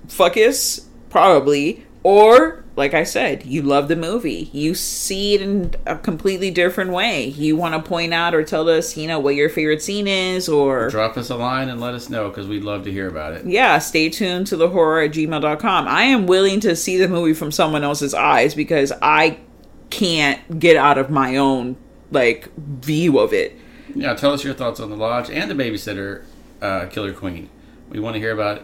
fuckus? 0.09 0.85
Probably. 1.09 1.87
Or, 2.03 2.63
like 2.79 2.93
I 2.93 3.03
said, 3.03 3.45
you 3.45 3.61
love 3.61 3.89
the 3.89 3.95
movie. 3.95 4.49
You 4.53 4.73
see 4.73 5.35
it 5.35 5.41
in 5.41 5.75
a 5.85 5.97
completely 5.97 6.49
different 6.49 6.91
way. 6.91 7.27
You 7.27 7.57
want 7.57 7.75
to 7.75 7.87
point 7.87 8.13
out 8.13 8.33
or 8.33 8.43
tell 8.43 8.69
us, 8.69 8.95
you 8.97 9.05
know, 9.05 9.19
what 9.19 9.35
your 9.35 9.49
favorite 9.49 9.83
scene 9.83 10.07
is, 10.07 10.49
or. 10.49 10.89
Drop 10.89 11.17
us 11.17 11.29
a 11.29 11.35
line 11.35 11.67
and 11.69 11.81
let 11.81 11.93
us 11.93 12.09
know 12.09 12.29
because 12.29 12.47
we'd 12.47 12.63
love 12.63 12.85
to 12.85 12.91
hear 12.91 13.07
about 13.07 13.33
it. 13.33 13.45
Yeah, 13.45 13.77
stay 13.79 14.09
tuned 14.09 14.47
to 14.47 14.55
the 14.55 14.69
horror 14.69 15.01
at 15.01 15.11
gmail.com. 15.11 15.87
I 15.87 16.03
am 16.03 16.25
willing 16.25 16.61
to 16.61 16.75
see 16.75 16.97
the 16.97 17.09
movie 17.09 17.33
from 17.33 17.51
someone 17.51 17.83
else's 17.83 18.13
eyes 18.13 18.55
because 18.55 18.93
I 19.01 19.39
can't 19.89 20.59
get 20.59 20.77
out 20.77 20.97
of 20.97 21.09
my 21.09 21.35
own, 21.35 21.75
like, 22.11 22.49
view 22.57 23.19
of 23.19 23.33
it. 23.33 23.59
Yeah, 23.93 24.13
tell 24.13 24.31
us 24.31 24.43
your 24.43 24.53
thoughts 24.53 24.79
on 24.79 24.89
the 24.89 24.95
lodge 24.95 25.29
and 25.29 25.51
the 25.51 25.55
babysitter, 25.55 26.23
uh, 26.61 26.85
Killer 26.85 27.11
Queen. 27.11 27.49
We 27.89 27.99
want 27.99 28.13
to 28.13 28.19
hear 28.19 28.31
about 28.31 28.63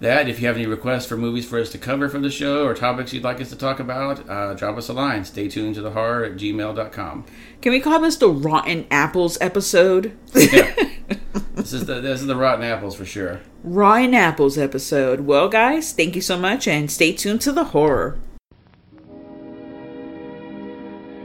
that. 0.00 0.28
If 0.28 0.40
you 0.40 0.46
have 0.46 0.56
any 0.56 0.66
requests 0.66 1.06
for 1.06 1.16
movies 1.16 1.48
for 1.48 1.58
us 1.58 1.70
to 1.70 1.78
cover 1.78 2.08
for 2.08 2.18
the 2.18 2.30
show 2.30 2.66
or 2.66 2.74
topics 2.74 3.12
you'd 3.12 3.24
like 3.24 3.40
us 3.40 3.50
to 3.50 3.56
talk 3.56 3.80
about, 3.80 4.28
uh, 4.28 4.54
drop 4.54 4.76
us 4.76 4.88
a 4.88 4.92
line. 4.92 5.24
Stay 5.24 5.48
tuned 5.48 5.74
to 5.76 5.82
the 5.82 5.92
horror 5.92 6.24
at 6.24 6.32
gmail.com. 6.32 7.24
Can 7.60 7.72
we 7.72 7.80
call 7.80 8.00
this 8.00 8.16
the 8.16 8.28
Rotten 8.28 8.86
Apples 8.90 9.38
episode? 9.40 10.16
Yeah. 10.34 10.74
this 11.54 11.72
is 11.72 11.86
the 11.86 12.00
this 12.00 12.20
is 12.20 12.26
the 12.26 12.36
rotten 12.36 12.64
apples 12.64 12.96
for 12.96 13.04
sure. 13.04 13.40
Rotten 13.62 14.14
Apples 14.14 14.56
episode. 14.58 15.20
Well, 15.20 15.48
guys, 15.48 15.92
thank 15.92 16.14
you 16.16 16.22
so 16.22 16.38
much 16.38 16.66
and 16.66 16.90
stay 16.90 17.12
tuned 17.12 17.40
to 17.42 17.52
the 17.52 17.64
horror. 17.64 18.18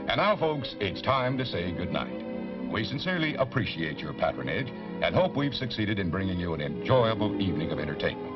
And 0.08 0.18
now, 0.18 0.36
folks, 0.36 0.76
it's 0.80 1.02
time 1.02 1.36
to 1.38 1.44
say 1.44 1.72
goodnight. 1.72 2.24
We 2.70 2.84
sincerely 2.84 3.34
appreciate 3.36 3.98
your 3.98 4.12
patronage 4.12 4.68
and 5.02 5.14
hope 5.14 5.36
we've 5.36 5.54
succeeded 5.54 5.98
in 5.98 6.10
bringing 6.10 6.38
you 6.38 6.54
an 6.54 6.60
enjoyable 6.60 7.40
evening 7.40 7.70
of 7.72 7.78
entertainment. 7.78 8.35